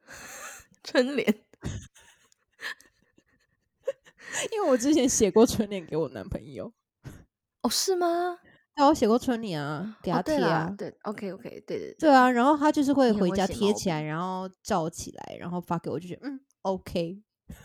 [0.84, 1.26] 春联，
[4.52, 6.71] 因为我之前写过春联给我男朋友，
[7.62, 8.38] 哦，是吗？
[8.76, 10.76] 对，我写过春联啊，给哦他贴啊。
[10.78, 17.21] 对，对，OK OK，对对对，对啊，然后他就是会回家贴起来，然后照起来，然后发给我，就觉得嗯，OK。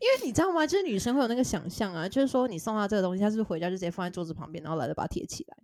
[0.00, 0.66] 因为你知道吗？
[0.66, 5.56] 就是女生会有那个想象啊，就是说你送她这个东西，她是不是回家就直接放在桌子旁边，然后来了把它贴起来，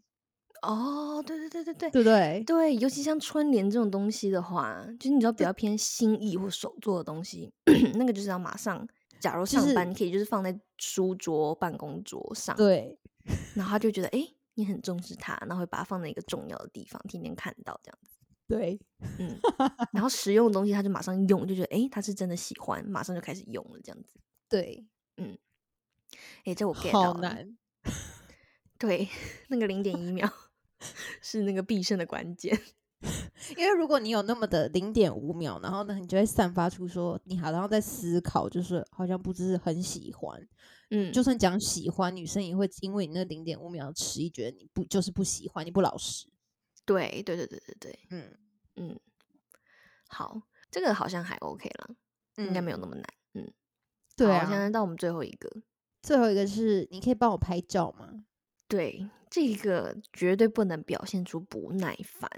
[0.62, 2.42] 哦，对对对对对对不对？
[2.46, 7.52] 对，尤其像春联这种东西的话，就是你知道比较偏心意或手做的东西，
[7.94, 8.86] 那个就是要马上。
[9.20, 12.98] 假如上班，你可以就是放在书桌、办公桌上，对，
[13.54, 18.08] 然后他就觉得哎、诶你很重视它，然后会把它放在一个重要的地方，天天看到这样子。
[18.48, 18.78] 对，
[19.18, 19.38] 嗯，
[19.92, 24.18] 然后实用的东西他就马上用，就觉得哎、诶他是真的喜欢，马上就开始用了这样子。
[24.48, 25.38] 对，嗯
[26.44, 27.20] 哎、这我 get 好到了。
[27.20, 27.56] 难。
[28.78, 29.08] 对，
[29.48, 30.28] 那个零点一秒
[31.22, 32.60] 是那个必胜的关键。
[33.56, 40.40] 因为如果你有那么的零点五秒，然后呢，你就会散发出说你好像在思考，就是好像不是很喜欢。
[40.90, 46.28] 嗯，就算讲喜欢，女生也会因为你那零点五秒的迟疑，觉得你不就是不喜欢，你不老实。
[46.84, 48.36] 对对对对对对，嗯，
[48.76, 49.00] 嗯，
[50.08, 50.40] 好，
[50.70, 51.94] 这个好像还 OK 了，
[52.36, 53.04] 应该没有那么难。
[53.34, 53.52] 嗯，
[54.16, 54.60] 对好现啊。
[54.60, 55.50] 在到我们最后一个，
[56.02, 58.24] 最后一个是，你可以帮我拍照吗？
[58.68, 62.30] 对，这个绝对不能表现出不耐烦。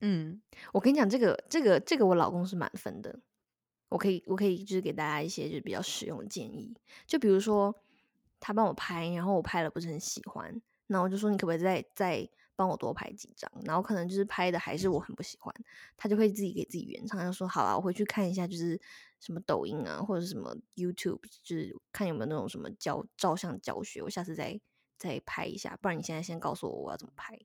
[0.00, 3.20] 嗯，我跟你讲，这个这个这个，我老公是满分的。
[3.90, 6.74] 我可以我可以就是给大家一些就是比较实用的建议，
[7.06, 7.72] 就比如说
[8.40, 13.50] 他帮我拍，然后我拍了不是很喜欢，那我就说你可不可以再再帮我多拍几张？
[13.64, 15.54] 然后可能就是拍的还是我很不喜欢，
[15.96, 18.80] 他就会自己给自己原唱，就说好了，我回去看一下，就是
[19.20, 24.60] 什么抖音啊或者什么 YouTube，就是看有没有那种什么教照相教学，我下次再
[24.96, 27.38] 再拍一下，不然你现在先告诉我我要怎么拍。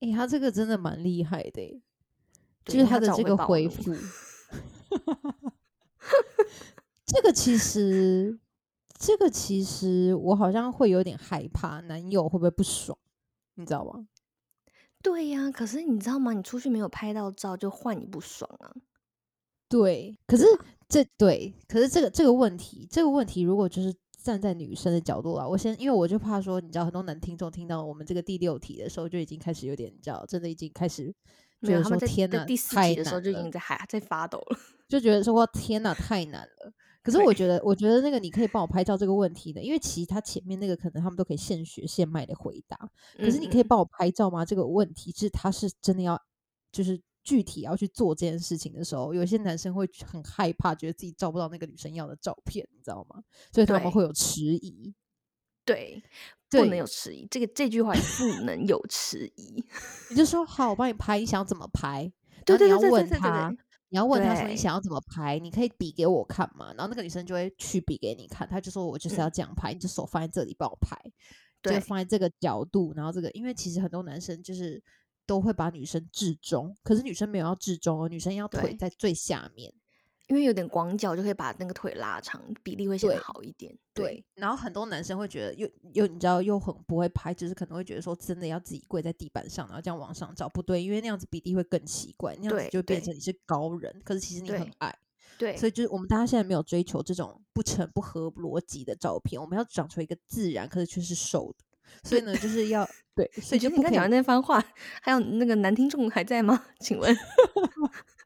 [0.00, 1.82] 诶，他这个真的蛮厉害的诶，
[2.64, 3.94] 就是他的这个回复。
[7.04, 8.38] 这个其实，
[8.98, 12.96] 这个其实我好像会有点害怕，男友会不会不爽？
[13.54, 14.06] 你知道吗？
[15.02, 16.32] 对呀、可是你知道吗？
[16.32, 18.74] 你出去没有拍到照，就换你不爽啊。
[19.68, 20.44] 对，可是
[20.88, 31.14] 这对，可是这个这个问题，这个问题如果就是站在女生的角度啊，我先因为我就怕说，你知道很多男听众听到我们这个第六题的时候，就已经开始有点，你知道，真的已经开始
[31.60, 34.58] 没有，觉得他们天哪，在第四太集的时候就已经在还在发抖了。
[34.88, 36.72] 就觉得说哇天哪，太难了。
[37.08, 42.76] 可是我觉得，我觉得那个你可以帮我拍照这个问题的，因为其实他前面那个可能他们都可以现学现卖的回答，
[43.16, 44.44] 可是你可以帮我拍照吗？
[44.44, 46.20] 这个问题是他是真的要
[46.70, 53.22] 就是具体要去做这件事情的时候，有些男生会很害怕，觉得自己照不到那个女生要的照片，你知道吗？
[53.52, 54.92] 所以他们会有迟疑。
[55.64, 56.02] 对，
[56.50, 57.26] 不能有迟疑。
[57.30, 59.62] 这个这句话也不能有迟疑。
[60.08, 62.10] 你就说好，我帮你拍，你想要怎么拍？
[62.46, 63.58] 对对对对对，
[63.90, 66.74] 你要问他说你想要怎么拍，你可以比给我看嘛？
[66.74, 69.32] 然后那个女生就会去比给你看，她就说我就是要嗯。
[69.32, 70.96] 这样拍，你就手放在这里帮我拍，
[71.62, 71.80] 就对。
[71.80, 74.82] 放在这个角度，然后这个，因为其实很多男生就是
[75.26, 79.72] 都会把女生置中，可是女生没有要置中哦，女生要腿在最下面，
[80.28, 83.76] 因为有点广角就可以把那个腿拉长，比例会显得好一点。
[83.94, 94.94] 对，然后很多男生会觉得又又你知道又很不会拍，就是可能会觉得说真的要自己跪在地板上，然后这样往上照，不对，因为那样子比例会更奇怪，那样子就变成你是高人，可是其实你很矮，
[95.38, 101.64] 对，所以就是我们大家现在没有追求这种不成不合逻辑的照片，我们要长出一个自然，可是却是瘦的，
[102.08, 104.62] 所以呢就是要 对，所以就不可以你刚讲的那番话，
[105.02, 106.66] 还有那个男听众还在吗？
[106.78, 107.12] 请问，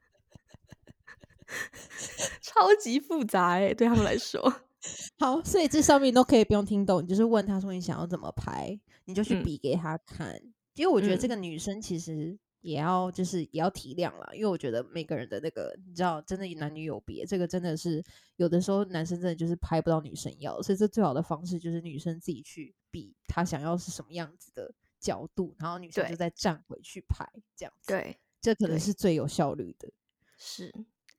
[2.41, 4.41] 超级复杂哎、对他们来说，
[5.19, 9.43] 好，所以这上面都可以不用听懂，你就是问他说你想要怎么拍，你就去嗯。
[9.43, 10.39] 比给他看。
[10.75, 11.29] 因为我觉得这嗯。
[11.29, 18.03] 个女生其实也要就是也要体谅啦，因为我觉得每个人的那个你知道，真的男女有别，这个真的是
[18.37, 26.15] 有的时候男生真的就是拍不到女生要，所以这最好的方式就是女生自己去比她想要是什么样子的角度，然后女生就对。
[26.15, 29.91] 再站回去拍，这样子，对，这可能是最有效率的。
[30.37, 30.73] 是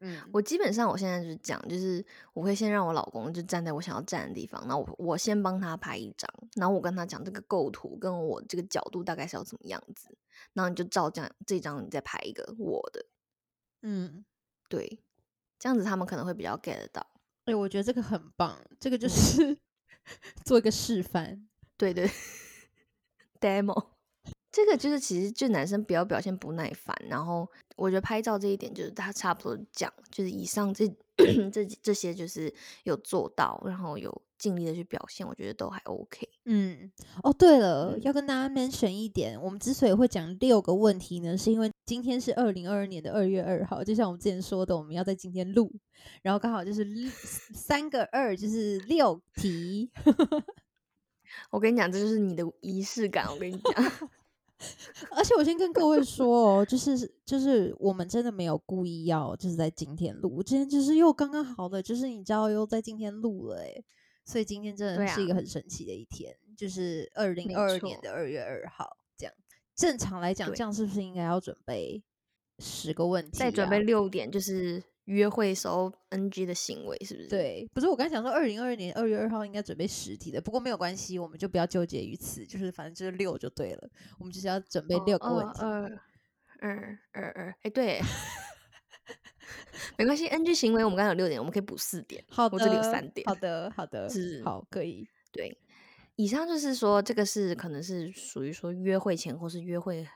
[0.06, 10.14] 嗯，我基本上我现在就是讲，就是我会先让我老公就站在我想要站的地方，然后我我先帮他拍一张，然后我跟他讲这个构图跟我这个角度大概是要怎么样子，
[10.52, 13.06] 然后你就照这样这张你再拍一个我的，
[13.80, 14.26] 嗯，
[14.68, 15.00] 对，
[15.58, 17.06] 这样子他们可能会比较 get 到。
[17.46, 19.58] 哎、我觉得这个很棒，这个就是
[20.44, 21.48] 做一个示范。
[21.78, 22.10] 对对，
[23.40, 23.93] demo，
[24.54, 30.86] 这个就是其实就男生不要表现不耐烦，然后我觉得拍照这一点就是他差不多讲，就是以上这
[31.50, 36.28] 这这些就是有做到，然后有尽力的去表现，我觉得都还 OK。
[36.44, 36.88] 嗯，
[37.24, 45.68] 哦，对了，嗯要跟大家 mention 一点，我们之所以会讲六个问题呢，是因为今天是二零二二年的二月二号，就像我们之前说的，我们要在今天录，
[46.22, 49.90] 然后刚好就是三个二，就是六题。
[51.50, 53.26] 我跟你讲，这就是你的仪式感。
[53.28, 53.72] 我跟你讲，
[55.10, 63.84] 而且我先跟各位说哦，就是就是我们真的没有故意要就是在今天录，今天就是又刚刚好的，就是你知道又在今天录了诶，
[64.24, 69.34] 所以今天真的是一个很神奇的一天，就是二零没二二年的二月二号这样。
[69.74, 72.02] 正常来讲，这样是不是应该要准备
[72.58, 73.40] 十个问题、啊？
[73.40, 85.60] 再准备六点就是约会时候 NG 的行为，是不是？，对，不是我刚才讲说二零二二年二月二号应该准备实体的，不过没有关系，我们就不要纠结于此，就是反正就是六就对了，我们就是要准备六个问题。
[85.60, 85.82] 二
[86.60, 88.00] 二二二，哎，对，
[89.98, 92.24] 没关系，NG 行为我们刚刚有六点，我们可以补四点。
[92.28, 95.06] 好的，我这里有三点好的，好的，是好，可以。
[95.30, 95.58] 对，
[96.16, 100.06] 以上就是说，这个是可能是属于说约会前或是约会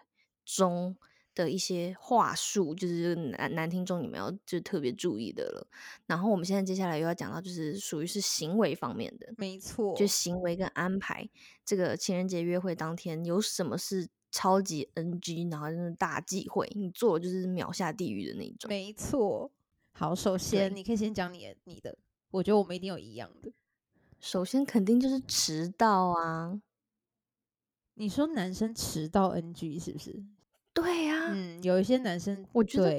[0.44, 0.96] 中
[1.38, 5.66] 的一些话术，就是男男听众你们要就特别注意的了。
[6.07, 11.29] 然后我们现在接下来又要讲到，就是属于是行为方面的，没错，就行为跟安排。
[11.64, 18.68] 这个情人节约会当天有什么是超级 NG，然后就是大忌讳，你做了就是秒下地狱的那种。
[18.68, 19.53] 没错。
[19.92, 21.96] 好，首先你可以先讲你的你的，
[22.33, 23.53] 我觉得我们一定有一样的。
[24.18, 26.61] 首先肯定就是迟到啊，
[27.94, 30.24] 你说男生迟到 NG 是不是？
[30.81, 32.91] 对呀、嗯，有一些男生，我觉得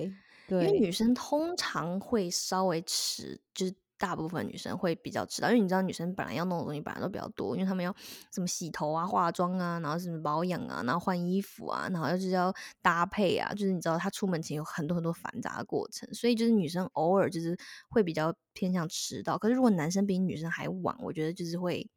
[0.48, 7.94] 对因为女生通常会稍微迟，就是大部分女生会比较迟到，因为你知道女生本来要弄的东西本来都比较多，因为她们要
[8.34, 17.58] 什么洗头啊、化妆啊，然后什么保养啊，然后换衣服啊，然后就是要搭配啊，就是你知道她出门前有很多很多繁杂的过程，所以就是女生偶尔就是
[17.89, 21.89] 会比较偏向迟到，可是如果男生比女生还晚，我觉得就是会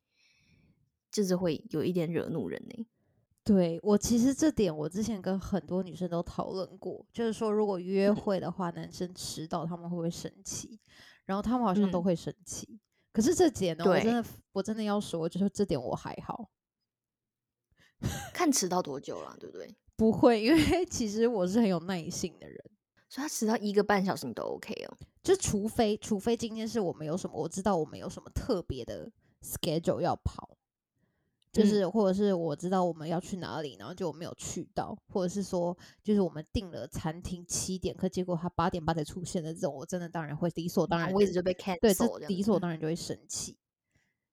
[1.11, 2.87] 就是会有一点惹怒人呢、
[3.45, 10.79] 对，我其实这点我之前跟很多女生都讨论过，就是说如果约嗯会的话，男生迟到他们会不会生气？
[11.25, 12.79] 然后他们好像都嗯会生气。
[13.13, 16.49] 可是这点呢，我真的我真的要说，就是这点我还好，
[18.33, 19.75] 看迟到多久了，对不对？
[19.97, 22.59] 不会，因为其实我是很有耐性的人。
[23.09, 24.97] 所以他迟到一个半小时你都 OK 哦。
[25.23, 29.11] 就除非除非今天是我们有什么，我知道我们有什么特别的
[29.43, 30.57] schedule 要跑，
[31.53, 43.57] 就嗯是或者是我知道我们要去哪里，然后就我没有去到，或者是说就是我们订了餐厅七点，可结果他八点半才出现的这种，我真的当然会理所当然地位置就被对，cancel 这理所当然就会生气。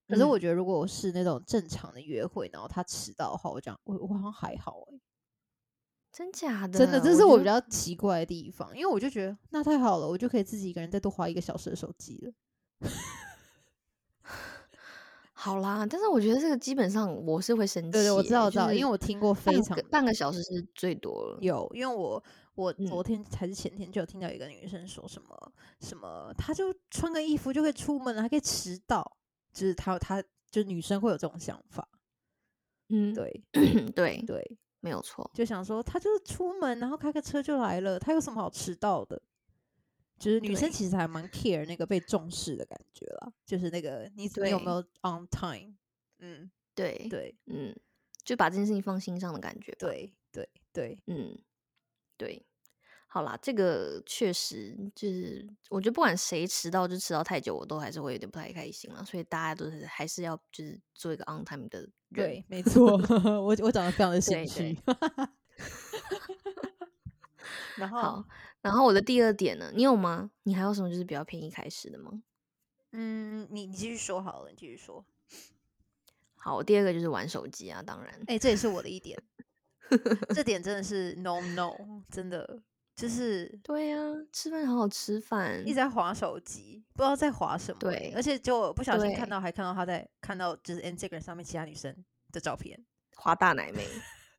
[0.08, 4.98] 可是嗯我觉得，如果我是那种正常的约会，然后他迟到的话，我讲我我好像还好哎、
[6.10, 6.78] 真假的？
[6.78, 12.32] 真的，这是我比较奇怪的地方，因为我就觉得那太好了，我就可以自己一个人再多花一个小时的手机了。
[15.40, 15.86] 好啦。
[15.88, 21.38] 但是我觉得这个基本上我是会生气耶，对对，我知道，我知道，就是因为我听过非常半个小时是最多了。
[21.40, 22.22] 有，因为我
[22.54, 29.16] 我嗯昨天还是前天就有听到一个女生说什么什么，她就穿个衣服就可以出门了，还可以迟到，
[29.50, 31.88] 就是她她就女生会有这种想法，
[32.90, 33.42] 嗯，对
[33.94, 35.30] 对，对，没有错。
[35.32, 39.20] 就想说她就是出门，然后开个车就来了，她有什么好迟到的？
[40.20, 45.74] 就是女生其实还蛮 care 那个被重视的感觉啦，就是那个你你有没有 on time？
[46.18, 47.74] 嗯，对，对嗯，
[48.22, 49.74] 就把这件事情放心上的感觉。
[49.78, 51.38] 对对对，嗯，
[52.18, 52.44] 对，
[53.06, 59.02] 好啦，这个确实就是，我觉得不管谁迟到，就迟到太久，我都还是会有点不太开心了。
[59.02, 61.92] 所以大家都是还是要就是做一个 on time 的人。
[62.14, 62.98] 对，没错，
[63.40, 64.78] 我我长得非常的心对虚。
[67.76, 68.24] 然后好，，
[68.60, 70.30] 然后我的第二点呢，你有吗？
[70.44, 72.22] 你还有什么就是比较偏一开始的吗？
[72.92, 75.04] 嗯，你你继续说好了，你继续说。
[76.34, 79.22] 好，我第二个就是玩手机啊，当然，哎、这也是我的一点，
[80.34, 81.72] 这点 真的是 no no，
[82.10, 82.62] 真的
[82.96, 83.98] 就是对呀、
[84.32, 91.94] 吃饭好好吃饭一直，在划手机，不知道在划什么欸、对而且就不小心看到，还看到他在看到就是 Instagram 上面其他女生
[92.32, 92.84] 的照片，
[93.16, 93.86] 划大奶妹，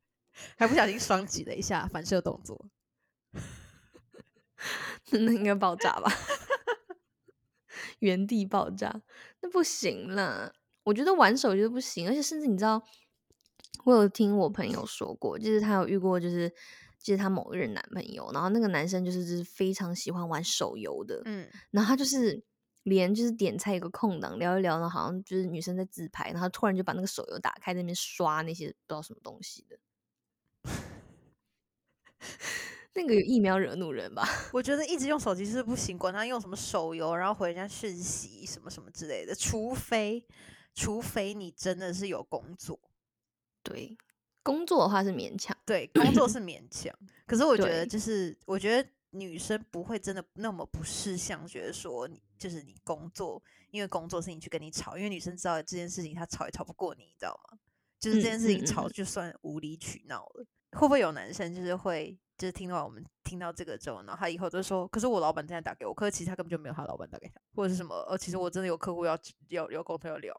[0.57, 2.67] 还不小心双击了一下反射动作。
[5.11, 6.11] 那应该爆炸吧？
[7.99, 9.01] 原地爆炸，
[9.41, 10.53] 那不行了！
[10.83, 12.81] 我觉得玩手机都不行，而且甚至你知道，
[13.85, 16.49] 我有听我朋友说过，就是他有遇过，就是
[16.99, 22.43] 就是他某一任男朋友，然后那个男生就是就是非常喜欢玩手游的，嗯，然后他就是
[22.83, 29.77] 连就是点菜有个空档聊一聊，然后好像就是女生在自拍，然后突然就把那个手游打开，在那边刷那些不知道什么东西的。
[32.93, 34.27] 那个有疫苗惹怒人吧？
[34.51, 40.25] 我觉得一直用手机是不行，管他用什么手游，然后回人家讯息什么什么之类的，除非
[40.73, 42.79] 除非你真的是有工作，
[43.63, 43.97] 对，
[44.43, 45.55] 工作的话是勉强。
[45.65, 46.93] 对，工作是勉强，
[47.25, 57.57] 可是我觉得就是，我觉得女生不会真的那么不识相，觉得说你就是你工作，因为工作事情去跟你吵，因为女生知道这件事情她吵也吵不过你，你知道吗？
[57.99, 69.15] 就是这嗯件事情吵就算无理取闹了，会不会有男生就是会就是听到我们听到这个之后，然后他以后就说，可是我老板正在打给我，可是其实他根本就没有他老板打给他，或者是什么，呃，其实我真的有客户要
[69.49, 70.35] 要要沟通要聊，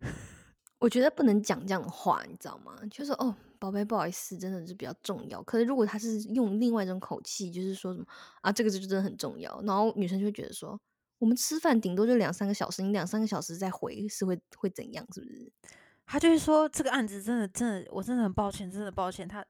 [0.78, 2.78] 我觉得不能讲这样的话，你知道吗？
[2.90, 5.42] 就是哦，宝贝，不好意思，真的是比较重要。
[5.44, 8.04] 可是如果他是用另外一种口气，就是说什么
[8.42, 10.78] 啊，这个就真的很重要，然后女生就会觉得说，
[11.16, 15.06] 我们吃饭顶多就两三个小时，你两三个小时再回是会会怎样？
[15.14, 15.50] 是不是？
[16.04, 19.46] 他就是说这个案子真的真的，我真的很抱歉，真的抱歉，他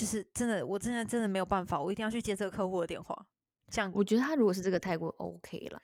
[0.00, 3.26] 就是真的，我真的真的没有办法，我一定要去接这个客户的电话。
[3.70, 5.82] 这样，我觉得他如果是这个态度 OK 了，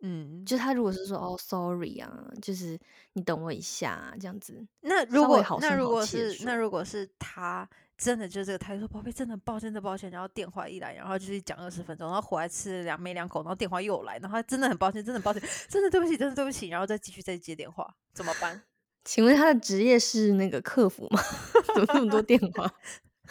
[0.00, 2.76] 嗯，就他如果是说哦，sorry 啊，就是
[3.12, 18.60] 你等我一下、啊、这样子，那如果那如果是那如果是他真的就这个态度，说宝贝，真的很抱歉，真的抱歉，然后电话一来，然后就是讲二十分钟，然后回来吃了两没两口，然后电话又来，然后真的很抱歉，真的很抱歉，真的对不起，真的对不起，然后再继续再接电话，怎么办？
[19.04, 21.20] 请问他的职业是那个客服吗？
[21.74, 22.72] 怎么那么多电话？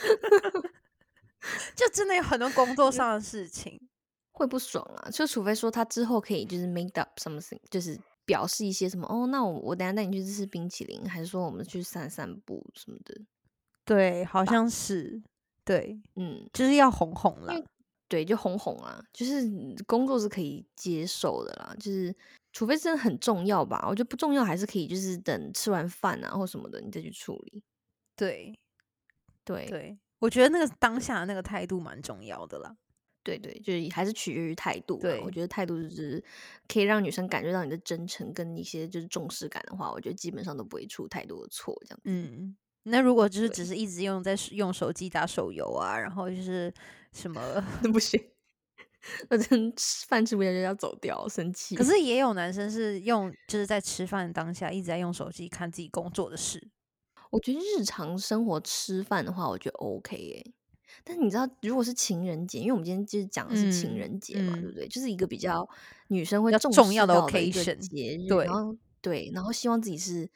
[1.75, 3.79] 就真的有很多工作上的事情。
[4.33, 5.09] 会不爽啊！
[5.11, 13.21] 就除非说他之后可以就是 make up something，就是表示一些什么哦，那我我等下带你去吃冰淇淋，还是说我们去散散步什么的。
[13.85, 15.21] 对，好像是，
[15.63, 17.53] 对，嗯，就是要哄哄啦
[18.07, 19.43] 对，就哄哄啊，就是
[19.85, 22.15] 工作是可以接受的啦，就是
[22.51, 27.61] 除非真的很重要吧，我觉得不重要还是可以，就是等吃完饭啊或什么的，你再去处理。
[28.15, 28.57] 对
[29.43, 32.75] 对对，我觉得那个当下的那个态度蛮重要的啦。
[33.23, 34.97] 对对，就是还是取决于态度。
[34.97, 36.23] 对我觉得态度就是
[36.67, 41.79] 可以让女生感觉到你的真诚跟一些就是重视感的话，我觉得基本上都不会出太多的错。
[41.85, 46.73] 这样子，嗯，那如果就是只是一直用在用手机打手游啊，然后就是
[47.13, 48.19] 什么， 那不行，
[49.29, 51.75] 我真吃饭吃不下就要走掉，生气。
[51.75, 56.71] 可是也有男生是用就是在吃饭当下一直在用手机看自己工作的事。
[57.31, 60.53] 我觉得日常生活吃饭的话，我觉得 OK 耶。
[61.03, 64.87] 但是你知道，如果是情人节，因为我们今天就是讲的是情嗯人节嘛，嗯对不对？
[64.87, 65.67] 就是一个比较
[66.09, 70.29] 女生会重重要的 occasion，节日，对然后对，然后希望自己是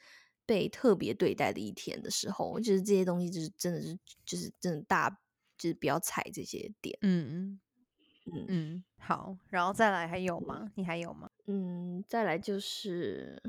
[0.46, 5.10] 被特别对待的一天的时候，我觉得这些东西就是真的是就是真的大
[5.58, 6.98] 就是不要踩这些点。
[7.02, 7.60] 嗯
[8.24, 10.72] 嗯嗯，好，然后再来还有吗？
[10.74, 11.30] 你还有吗？
[11.46, 13.40] 嗯，再来就是。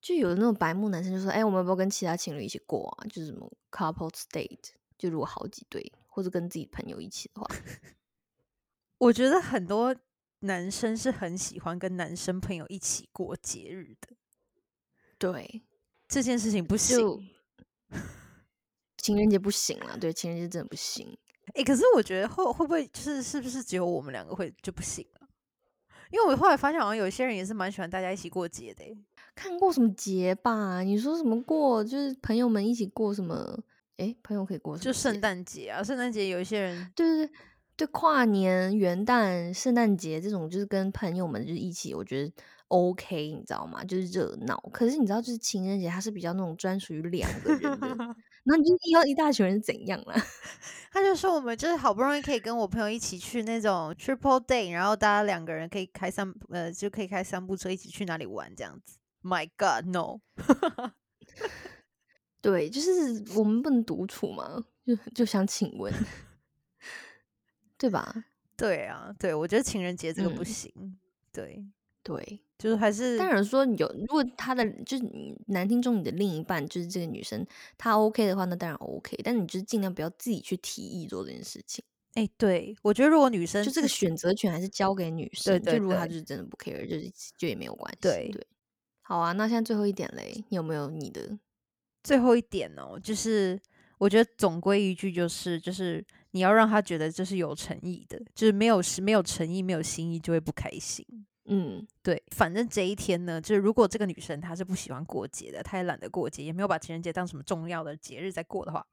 [0.00, 3.06] 就有的那种白目男生就说：“哎、我们要不要跟其他情侣一起过啊？
[3.08, 7.46] 就是什么 couple date，就如果好几对，或者跟自己朋友一起的话，
[8.98, 9.94] 我觉得很多
[10.40, 14.16] 男生是很喜欢跟男生朋友一起过节日的，
[15.18, 15.62] 对，
[16.06, 17.28] 这件事情不行。
[18.96, 21.16] 情人节不行了，对，情人节真的不行。
[21.54, 25.26] 哎、可是我觉得会会不会就是是不是只有我们两个会就不行啊？
[26.10, 29.04] 因为我后来发现，好像有些人也是蛮喜欢大家一起过节的、欸。
[29.38, 30.80] 看过什么节吧？
[30.80, 31.84] 你说什么过？
[31.84, 33.56] 就是朋友们一起过什么？
[33.98, 34.84] 诶，朋友可以过什么？
[34.84, 37.32] 就圣诞节啊，圣诞节有一些人，对对对，
[37.76, 42.32] 对跨年、元旦、圣诞节这种，就是跟朋友们就是一起，我觉得
[42.66, 43.84] OK，你知道吗？
[43.84, 44.58] 就是热闹。
[44.72, 47.96] 可是你知道，就是情人节，它是比较那种专属于两个人的。
[48.42, 50.14] 那你要一大群人是怎样啦？
[50.90, 58.97] 他就说我们就是好不容易可以跟我朋友一起去那种 triple day，然后大家两个人可以开三呃就可以开三部车一起去哪里玩这样子。
[59.22, 60.20] My God no！
[62.40, 62.90] 对，就是
[63.36, 65.92] 我们不能独处嘛，就就想请问，
[67.76, 68.24] 对吧？
[68.56, 70.98] 对啊，对我觉得情人节这个不嗯行。
[71.32, 71.64] 对，
[72.02, 72.40] 对。
[72.58, 77.46] 就是还是当然说有，如果他的就是你男听众，你的另一半就是这个女生，
[77.76, 79.16] 她 OK 的话，那当然 OK。
[79.22, 85.56] 但你就是尽量不要自己去提议做这件事情，哎、对我觉得如果女生就这个选择权还是交给女生。
[85.62, 87.98] 对就如果她对就是真的不 care，就是就也没有关系。
[88.00, 88.44] 对对，
[89.08, 89.32] 好啊。
[89.32, 91.38] 那现在最后一点嘞，你有没有你的？
[92.04, 93.58] 最后一点哦，就是
[93.96, 101.02] 我觉得总归一句就是，就是你要让他觉得这是有诚意的，就是没有是没有诚意、没有心意就会不开心。
[101.46, 108.86] 嗯对，反正这一天呢，就是如果这个女生她是不喜欢过节的，她也懒得过节，也没有把情人节当什么重要的节日在过的话，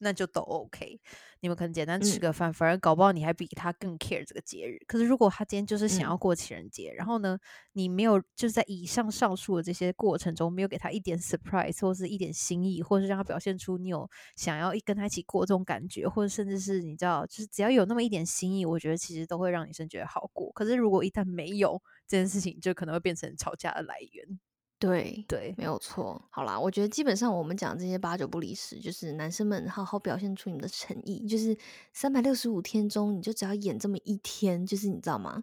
[0.00, 1.00] 那就都 OK。
[1.40, 4.78] 你们可能简单吃嗯个饭，反而搞不好你还比他更 care 这个节日。
[4.88, 7.38] 可是如果他今天就是想嗯要过情人节，然后呢，
[7.72, 20.50] 你没有就是在以上上述的这些过程中，没有给他一点 surprise 或是一点心意，或是让他表现出你有想要一跟他一起过这种感觉，或者甚至是你知道，就是只要有那么一点心意，我觉得其实都会让女生觉得好过。
[20.52, 24.40] 可是如果一旦没有这件事情，就可能会变成吵架的来源。
[24.78, 26.22] 对对，没有错。
[26.30, 31.56] 好啦，我觉得基本上我们讲这些八九不离十，就是男生们好好表现出你们的诚意，就是
[31.92, 35.42] 三百六十五天中，你就只要演这么一天，就是你知道吗？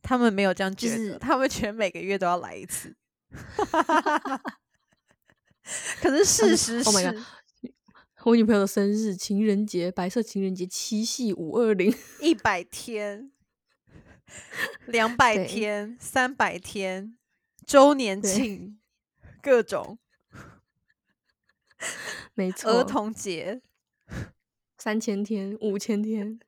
[0.00, 2.96] 他们没有这样觉得，就是他们觉得每个月都要来一次。
[6.00, 7.22] 可是事实 Oh my 是 god，
[8.24, 13.30] 我女朋友的生日、情人节、白色情人节、七夕、五二零，一百天、
[14.86, 17.17] 两百天、三百天、
[17.68, 18.78] 周年庆，
[19.42, 19.98] 各种
[22.32, 23.60] 没错，儿童节。
[24.78, 26.40] 三千天、五千天，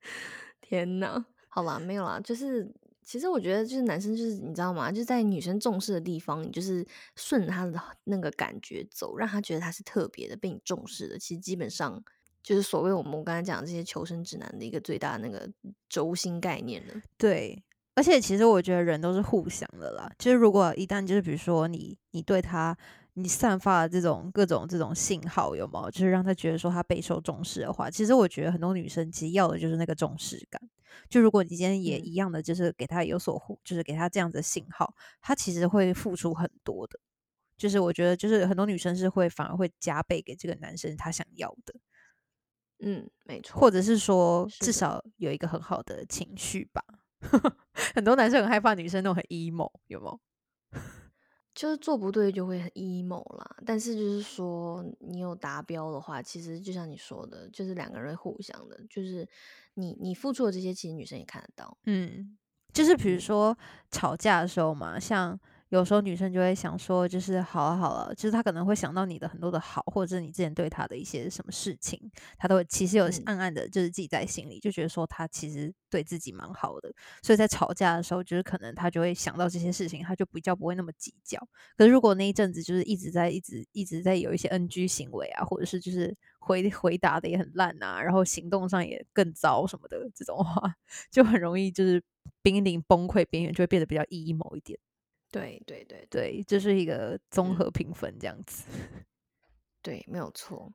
[0.62, 1.26] 天哪！
[1.48, 2.72] 好吧，没有啦，就是
[3.04, 4.90] 其实我觉得就是男生就是你知道吗？
[4.90, 6.86] 就是在女生重视的地方，你就是
[7.16, 11.18] 顺着他的那个感觉走，让他觉得他是特别的，被你重视的。
[11.18, 12.02] 其实基本上
[12.42, 15.52] 就是所谓我们我刚才讲的这些求生指南的一个最大那个
[15.86, 16.94] 轴心概念了。
[17.18, 17.62] 对，
[17.94, 20.10] 而且其实我觉得人都是互相的啦。
[20.18, 22.76] 就是如果一旦就是比如说你你对他
[23.14, 25.90] 你散发的这种各种这种信号，有没有？
[25.90, 30.60] 就是让他觉得说他备受重视的话，其实我觉得很多女生其实要的就是那个重视感。
[31.08, 36.98] 就如果你今天也嗯一样的，就是给他有所互，就是给他这样子的信号，他其实会付出很多的。
[37.56, 41.74] 就是我觉得，就是很多女生是会反而会加倍给这个男生他想要的，
[42.78, 46.82] 嗯，没错，或者是说至少有一个很好的情绪吧。
[47.94, 50.20] 很多男生很害怕女生那种很 emo，有没有？
[51.52, 59.28] 就是做不对就会很 emo 啦，但是就是说你有达标的话，其实就像你说的，就是两个人互相的，就是
[59.74, 61.76] 你你付出的这些，其实女生也看得到。
[61.84, 62.38] 嗯，
[62.72, 63.58] 就是比如嗯说
[63.90, 65.38] 吵架的时候嘛，像
[65.70, 76.92] 有时候女生就会想说，就是好了好了，就是她可能会想到你的很多的好，或者是你之前对她的一些什么事情，她都会其实有嗯暗暗的，就是记在心里，就觉得说她其实对自己蛮好的，
[77.22, 81.38] 所以在吵架的时候，就是可能她就会想到这些事情，她就比较不会那么计较。
[81.76, 90.74] 可是如果那一阵子就是一直在一直一直在有一些 NG 行为啊，或者是就是回回答的也很烂啊，然后行动上也更糟什么的这种话，
[91.12, 92.02] 就很容易就是
[92.42, 94.76] 濒临崩溃边缘，就会变得比较 emo 一点。
[95.30, 98.64] 对对对对，这是一个综嗯合评分这样子。
[99.82, 100.72] 对，没有错。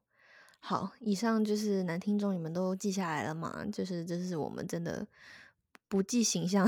[0.60, 3.66] 好，以上就是男听众，你们都记下来了吗？
[3.72, 5.08] 就是这是我们真的
[5.88, 6.68] 不计形象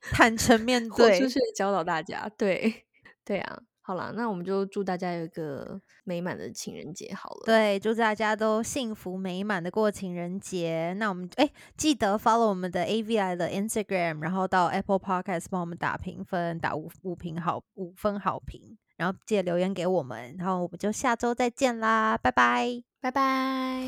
[0.00, 2.28] 坦诚面豁对出，去教导大家。
[2.38, 2.86] 对
[3.24, 3.62] 对啊，
[3.92, 7.42] 好啦，那我们就祝大家有一个美满的情人节好了。
[7.44, 10.94] 对，祝大家都幸福美满的过情人节。
[10.98, 22.82] 那我们哎，记得 follow 我们的 AVI 的 Instagram，然后到 Apple Podcast 帮我们打评分，打五五评好五分好评，然后记得留言给我们，然后我们就下周再见啦，拜拜。
[23.02, 23.84] 拜拜。